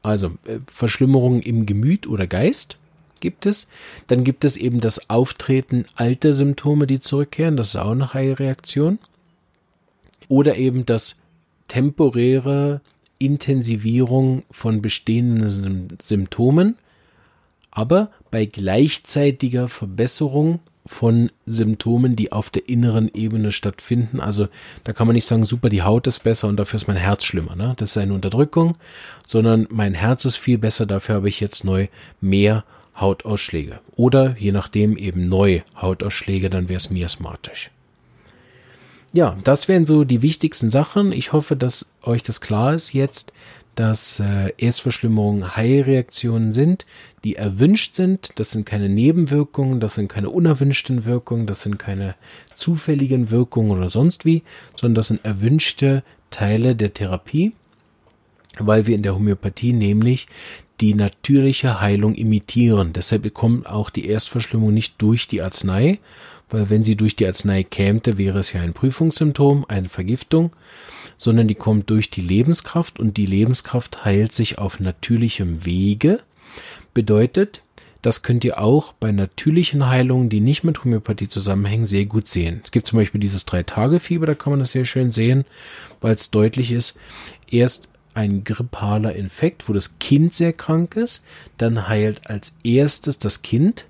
also, 0.02 0.32
äh, 0.46 0.58
Verschlimmerungen 0.66 1.40
im 1.40 1.64
Gemüt 1.64 2.06
oder 2.06 2.26
Geist 2.26 2.78
gibt 3.20 3.46
es. 3.46 3.68
Dann 4.06 4.24
gibt 4.24 4.44
es 4.44 4.56
eben 4.56 4.80
das 4.80 5.10
Auftreten 5.10 5.84
alter 5.94 6.32
Symptome, 6.32 6.86
die 6.86 7.00
zurückkehren. 7.00 7.56
Das 7.56 7.68
ist 7.68 7.76
auch 7.76 7.90
eine 7.90 8.38
Reaktion. 8.38 8.98
Oder 10.28 10.56
eben 10.56 10.86
das 10.86 11.16
temporäre 11.68 12.80
Intensivierung 13.18 14.44
von 14.50 14.82
bestehenden 14.82 15.88
Symptomen, 16.00 16.76
aber 17.70 18.10
bei 18.30 18.44
gleichzeitiger 18.44 19.68
Verbesserung 19.68 20.60
von 20.86 21.30
Symptomen, 21.46 22.14
die 22.14 22.30
auf 22.30 22.50
der 22.50 22.68
inneren 22.68 23.10
Ebene 23.14 23.52
stattfinden. 23.52 24.20
Also 24.20 24.48
da 24.84 24.92
kann 24.92 25.06
man 25.06 25.14
nicht 25.14 25.24
sagen, 25.24 25.46
super, 25.46 25.70
die 25.70 25.82
Haut 25.82 26.06
ist 26.06 26.22
besser 26.22 26.48
und 26.48 26.58
dafür 26.58 26.76
ist 26.76 26.88
mein 26.88 26.98
Herz 26.98 27.24
schlimmer. 27.24 27.56
Ne? 27.56 27.74
Das 27.78 27.92
ist 27.92 27.98
eine 27.98 28.12
Unterdrückung, 28.12 28.76
sondern 29.24 29.66
mein 29.70 29.94
Herz 29.94 30.26
ist 30.26 30.36
viel 30.36 30.58
besser, 30.58 30.84
dafür 30.84 31.16
habe 31.16 31.28
ich 31.28 31.40
jetzt 31.40 31.64
neu 31.64 31.88
mehr 32.20 32.64
Hautausschläge. 32.96 33.80
Oder 33.96 34.36
je 34.38 34.52
nachdem 34.52 34.96
eben 34.96 35.28
neue 35.28 35.62
Hautausschläge, 35.76 36.50
dann 36.50 36.68
wäre 36.68 36.78
es 36.78 36.90
miasmatisch 36.90 37.70
ja, 39.14 39.38
das 39.44 39.68
wären 39.68 39.86
so 39.86 40.02
die 40.02 40.22
wichtigsten 40.22 40.70
Sachen. 40.70 41.12
Ich 41.12 41.32
hoffe, 41.32 41.54
dass 41.56 41.92
euch 42.02 42.24
das 42.24 42.40
klar 42.40 42.74
ist 42.74 42.92
jetzt, 42.92 43.32
dass 43.76 44.18
äh, 44.18 44.52
Erstverschlimmerungen 44.58 45.56
Heilreaktionen 45.56 46.50
sind, 46.50 46.84
die 47.22 47.36
erwünscht 47.36 47.94
sind. 47.94 48.30
Das 48.34 48.50
sind 48.50 48.66
keine 48.66 48.88
Nebenwirkungen, 48.88 49.78
das 49.78 49.94
sind 49.94 50.08
keine 50.08 50.30
unerwünschten 50.30 51.04
Wirkungen, 51.04 51.46
das 51.46 51.62
sind 51.62 51.78
keine 51.78 52.16
zufälligen 52.54 53.30
Wirkungen 53.30 53.70
oder 53.70 53.88
sonst 53.88 54.24
wie, 54.24 54.42
sondern 54.76 54.96
das 54.96 55.08
sind 55.08 55.24
erwünschte 55.24 56.02
Teile 56.30 56.74
der 56.74 56.92
Therapie, 56.92 57.52
weil 58.58 58.88
wir 58.88 58.96
in 58.96 59.02
der 59.02 59.14
Homöopathie 59.14 59.72
nämlich 59.72 60.26
die 60.80 60.94
natürliche 60.94 61.80
Heilung 61.80 62.14
imitieren. 62.14 62.92
Deshalb 62.92 63.22
bekommt 63.22 63.68
auch 63.68 63.90
die 63.90 64.06
Erstverschlimmung 64.06 64.74
nicht 64.74 64.94
durch 64.98 65.28
die 65.28 65.42
Arznei, 65.42 65.98
weil 66.50 66.70
wenn 66.70 66.84
sie 66.84 66.96
durch 66.96 67.16
die 67.16 67.26
Arznei 67.26 67.62
kämte, 67.62 68.18
wäre 68.18 68.38
es 68.38 68.52
ja 68.52 68.60
ein 68.60 68.74
Prüfungssymptom, 68.74 69.64
eine 69.68 69.88
Vergiftung, 69.88 70.52
sondern 71.16 71.48
die 71.48 71.54
kommt 71.54 71.90
durch 71.90 72.10
die 72.10 72.20
Lebenskraft 72.20 72.98
und 72.98 73.16
die 73.16 73.26
Lebenskraft 73.26 74.04
heilt 74.04 74.32
sich 74.32 74.58
auf 74.58 74.80
natürlichem 74.80 75.64
Wege. 75.64 76.20
Bedeutet, 76.92 77.60
das 78.02 78.22
könnt 78.22 78.44
ihr 78.44 78.58
auch 78.58 78.92
bei 78.92 79.12
natürlichen 79.12 79.88
Heilungen, 79.88 80.28
die 80.28 80.40
nicht 80.40 80.62
mit 80.62 80.84
Homöopathie 80.84 81.28
zusammenhängen, 81.28 81.86
sehr 81.86 82.04
gut 82.04 82.28
sehen. 82.28 82.60
Es 82.62 82.70
gibt 82.70 82.86
zum 82.86 82.98
Beispiel 82.98 83.20
dieses 83.20 83.46
Drei-Tage-Fieber, 83.46 84.26
da 84.26 84.34
kann 84.34 84.50
man 84.50 84.60
das 84.60 84.72
sehr 84.72 84.84
schön 84.84 85.10
sehen, 85.10 85.46
weil 86.02 86.14
es 86.14 86.30
deutlich 86.30 86.70
ist. 86.70 86.98
Erst 87.50 87.88
ein 88.14 88.44
grippaler 88.44 89.14
Infekt, 89.14 89.68
wo 89.68 89.72
das 89.72 89.98
Kind 89.98 90.34
sehr 90.34 90.52
krank 90.52 90.96
ist, 90.96 91.22
dann 91.58 91.88
heilt 91.88 92.28
als 92.28 92.56
erstes 92.62 93.18
das 93.18 93.42
Kind, 93.42 93.86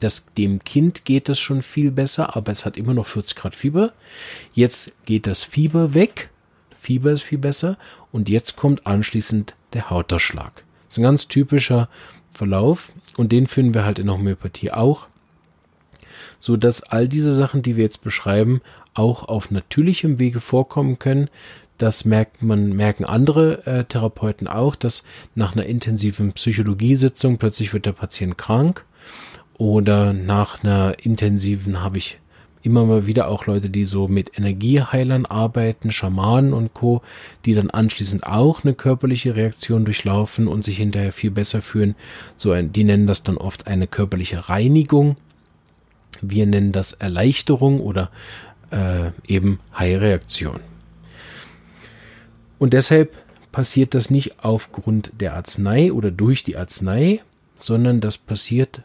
das, 0.00 0.26
dem 0.36 0.62
Kind 0.62 1.04
geht 1.04 1.28
es 1.28 1.38
schon 1.38 1.62
viel 1.62 1.90
besser, 1.90 2.36
aber 2.36 2.52
es 2.52 2.66
hat 2.66 2.76
immer 2.76 2.94
noch 2.94 3.06
40 3.06 3.36
Grad 3.36 3.56
Fieber. 3.56 3.92
Jetzt 4.52 4.92
geht 5.06 5.26
das 5.26 5.44
Fieber 5.44 5.94
weg. 5.94 6.30
Fieber 6.78 7.12
ist 7.12 7.22
viel 7.22 7.38
besser. 7.38 7.78
Und 8.12 8.28
jetzt 8.28 8.56
kommt 8.56 8.86
anschließend 8.86 9.54
der 9.72 9.88
Hautausschlag. 9.88 10.64
Das 10.84 10.94
ist 10.94 10.98
ein 10.98 11.04
ganz 11.04 11.28
typischer 11.28 11.88
Verlauf. 12.30 12.92
Und 13.16 13.32
den 13.32 13.46
finden 13.46 13.72
wir 13.72 13.84
halt 13.84 13.98
in 13.98 14.06
der 14.06 14.16
Homöopathie 14.16 14.70
auch. 14.70 15.08
So 16.38 16.58
dass 16.58 16.82
all 16.82 17.08
diese 17.08 17.34
Sachen, 17.34 17.62
die 17.62 17.76
wir 17.76 17.84
jetzt 17.84 18.04
beschreiben, 18.04 18.60
auch 18.92 19.24
auf 19.24 19.50
natürlichem 19.50 20.18
Wege 20.18 20.40
vorkommen 20.40 20.98
können. 20.98 21.30
Das 21.78 22.04
merkt 22.04 22.42
man, 22.42 22.70
merken 22.74 23.04
andere 23.04 23.66
äh, 23.66 23.84
Therapeuten 23.84 24.48
auch, 24.48 24.76
dass 24.76 25.04
nach 25.34 25.52
einer 25.54 25.66
intensiven 25.66 26.32
Psychologiesitzung 26.32 27.38
plötzlich 27.38 27.74
wird 27.74 27.86
der 27.86 27.92
Patient 27.92 28.38
krank 28.38 28.84
oder 29.58 30.12
nach 30.12 30.62
einer 30.62 30.94
intensiven 31.04 31.82
habe 31.82 31.98
ich 31.98 32.18
immer 32.66 32.84
mal 32.84 33.06
wieder 33.06 33.28
auch 33.28 33.46
Leute, 33.46 33.70
die 33.70 33.86
so 33.86 34.08
mit 34.08 34.36
Energieheilern 34.36 35.24
arbeiten, 35.24 35.92
Schamanen 35.92 36.52
und 36.52 36.74
Co., 36.74 37.00
die 37.44 37.54
dann 37.54 37.70
anschließend 37.70 38.26
auch 38.26 38.64
eine 38.64 38.74
körperliche 38.74 39.36
Reaktion 39.36 39.84
durchlaufen 39.84 40.48
und 40.48 40.64
sich 40.64 40.78
hinterher 40.78 41.12
viel 41.12 41.30
besser 41.30 41.62
fühlen. 41.62 41.94
So 42.34 42.50
ein, 42.50 42.72
die 42.72 42.82
nennen 42.82 43.06
das 43.06 43.22
dann 43.22 43.36
oft 43.36 43.68
eine 43.68 43.86
körperliche 43.86 44.48
Reinigung. 44.48 45.16
Wir 46.20 46.46
nennen 46.46 46.72
das 46.72 46.92
Erleichterung 46.92 47.80
oder 47.80 48.10
äh, 48.70 49.10
eben 49.28 49.60
Heilreaktion. 49.78 50.60
Und 52.58 52.72
deshalb 52.72 53.16
passiert 53.52 53.94
das 53.94 54.10
nicht 54.10 54.44
aufgrund 54.44 55.12
der 55.20 55.34
Arznei 55.34 55.92
oder 55.92 56.10
durch 56.10 56.44
die 56.44 56.56
Arznei, 56.56 57.22
sondern 57.58 58.00
das 58.00 58.18
passiert 58.18 58.82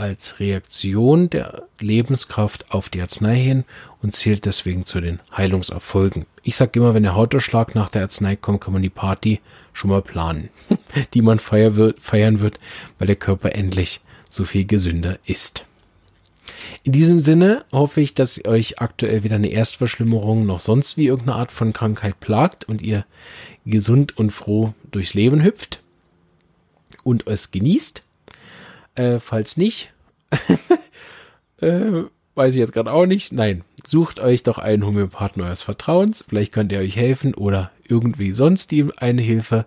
als 0.00 0.40
Reaktion 0.40 1.28
der 1.28 1.64
Lebenskraft 1.78 2.64
auf 2.70 2.88
die 2.88 3.02
Arznei 3.02 3.36
hin 3.36 3.64
und 4.00 4.16
zählt 4.16 4.46
deswegen 4.46 4.84
zu 4.86 5.00
den 5.00 5.20
Heilungserfolgen. 5.36 6.24
Ich 6.42 6.56
sage 6.56 6.80
immer, 6.80 6.94
wenn 6.94 7.02
der 7.02 7.14
Hautausschlag 7.14 7.74
nach 7.74 7.90
der 7.90 8.02
Arznei 8.02 8.36
kommt, 8.36 8.62
kann 8.62 8.72
man 8.72 8.82
die 8.82 8.88
Party 8.88 9.40
schon 9.74 9.90
mal 9.90 10.00
planen, 10.00 10.48
die 11.14 11.20
man 11.20 11.38
feiern 11.38 11.76
wird, 11.76 12.00
feiern 12.00 12.40
wird, 12.40 12.58
weil 12.98 13.06
der 13.08 13.16
Körper 13.16 13.54
endlich 13.54 14.00
so 14.30 14.44
viel 14.44 14.64
gesünder 14.64 15.18
ist. 15.26 15.66
In 16.82 16.92
diesem 16.92 17.20
Sinne 17.20 17.64
hoffe 17.72 18.00
ich, 18.00 18.14
dass 18.14 18.44
euch 18.44 18.80
aktuell 18.80 19.22
wieder 19.22 19.36
eine 19.36 19.50
Erstverschlimmerung 19.50 20.46
noch 20.46 20.60
sonst 20.60 20.96
wie 20.96 21.06
irgendeine 21.06 21.38
Art 21.38 21.52
von 21.52 21.72
Krankheit 21.72 22.20
plagt 22.20 22.64
und 22.64 22.82
ihr 22.82 23.04
gesund 23.64 24.16
und 24.16 24.30
froh 24.30 24.74
durchs 24.90 25.14
Leben 25.14 25.42
hüpft 25.42 25.80
und 27.02 27.26
es 27.26 27.50
genießt. 27.50 28.04
Äh, 28.94 29.18
falls 29.20 29.56
nicht, 29.56 29.92
äh, 31.60 32.02
weiß 32.34 32.54
ich 32.54 32.60
jetzt 32.60 32.72
gerade 32.72 32.92
auch 32.92 33.06
nicht. 33.06 33.32
Nein, 33.32 33.64
sucht 33.86 34.20
euch 34.20 34.42
doch 34.42 34.58
einen 34.58 34.86
Homöopathen 34.86 35.42
eures 35.42 35.62
Vertrauens. 35.62 36.24
Vielleicht 36.28 36.52
könnt 36.52 36.72
ihr 36.72 36.80
euch 36.80 36.96
helfen 36.96 37.34
oder 37.34 37.70
irgendwie 37.88 38.32
sonst 38.32 38.72
ihm 38.72 38.92
eine 38.96 39.22
Hilfe. 39.22 39.66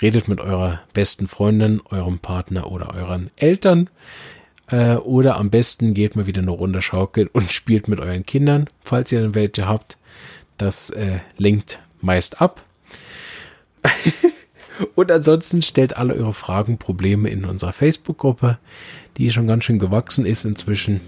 Redet 0.00 0.28
mit 0.28 0.40
eurer 0.40 0.80
besten 0.92 1.28
Freundin, 1.28 1.82
eurem 1.90 2.18
Partner 2.18 2.70
oder 2.70 2.94
euren 2.94 3.30
Eltern. 3.36 3.90
Äh, 4.74 4.96
oder 4.96 5.36
am 5.36 5.50
besten 5.50 5.94
geht 5.94 6.16
mal 6.16 6.26
wieder 6.26 6.42
eine 6.42 6.50
Runde 6.50 6.82
schaukeln 6.82 7.28
und 7.32 7.52
spielt 7.52 7.86
mit 7.86 8.00
euren 8.00 8.26
Kindern, 8.26 8.66
falls 8.82 9.12
ihr 9.12 9.22
dann 9.22 9.36
welche 9.36 9.68
habt. 9.68 9.98
Das 10.58 10.90
äh, 10.90 11.18
lenkt 11.36 11.78
meist 12.00 12.40
ab. 12.40 12.64
Und 14.96 15.12
ansonsten 15.12 15.62
stellt 15.62 15.96
alle 15.96 16.14
eure 16.14 16.32
Fragen, 16.32 16.78
Probleme 16.78 17.28
in 17.28 17.44
unserer 17.44 17.72
Facebook-Gruppe, 17.72 18.58
die 19.16 19.30
schon 19.30 19.46
ganz 19.46 19.62
schön 19.62 19.78
gewachsen 19.78 20.26
ist 20.26 20.44
inzwischen. 20.44 21.00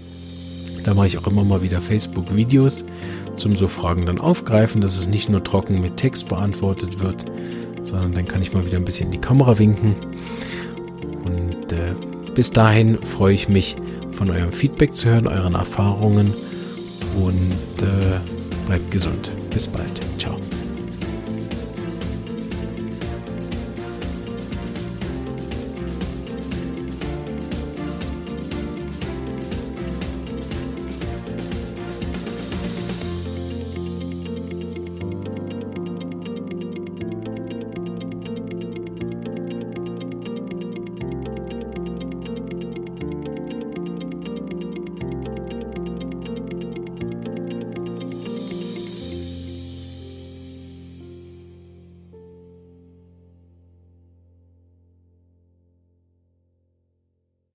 Da 0.85 0.93
mache 0.93 1.07
ich 1.07 1.17
auch 1.17 1.27
immer 1.27 1.43
mal 1.43 1.61
wieder 1.61 1.81
Facebook-Videos 1.81 2.85
zum 3.35 3.57
so 3.57 3.67
Fragen 3.67 4.05
dann 4.05 4.19
aufgreifen, 4.19 4.79
dass 4.79 4.97
es 4.97 5.07
nicht 5.07 5.27
nur 5.27 5.43
trocken 5.43 5.81
mit 5.81 5.97
Text 5.97 6.29
beantwortet 6.29 7.01
wird, 7.01 7.25
sondern 7.83 8.13
dann 8.13 8.27
kann 8.27 8.41
ich 8.41 8.53
mal 8.53 8.65
wieder 8.65 8.77
ein 8.77 8.85
bisschen 8.85 9.07
in 9.07 9.11
die 9.11 9.21
Kamera 9.21 9.59
winken. 9.59 9.97
Bis 12.37 12.51
dahin 12.51 13.01
freue 13.01 13.33
ich 13.33 13.49
mich, 13.49 13.77
von 14.11 14.29
eurem 14.29 14.53
Feedback 14.53 14.93
zu 14.93 15.09
hören, 15.09 15.25
euren 15.25 15.55
Erfahrungen 15.55 16.35
und 17.15 17.81
äh, 17.81 18.19
bleibt 18.67 18.91
gesund. 18.91 19.31
Bis 19.49 19.65
bald. 19.65 19.99
Ciao. 20.19 20.39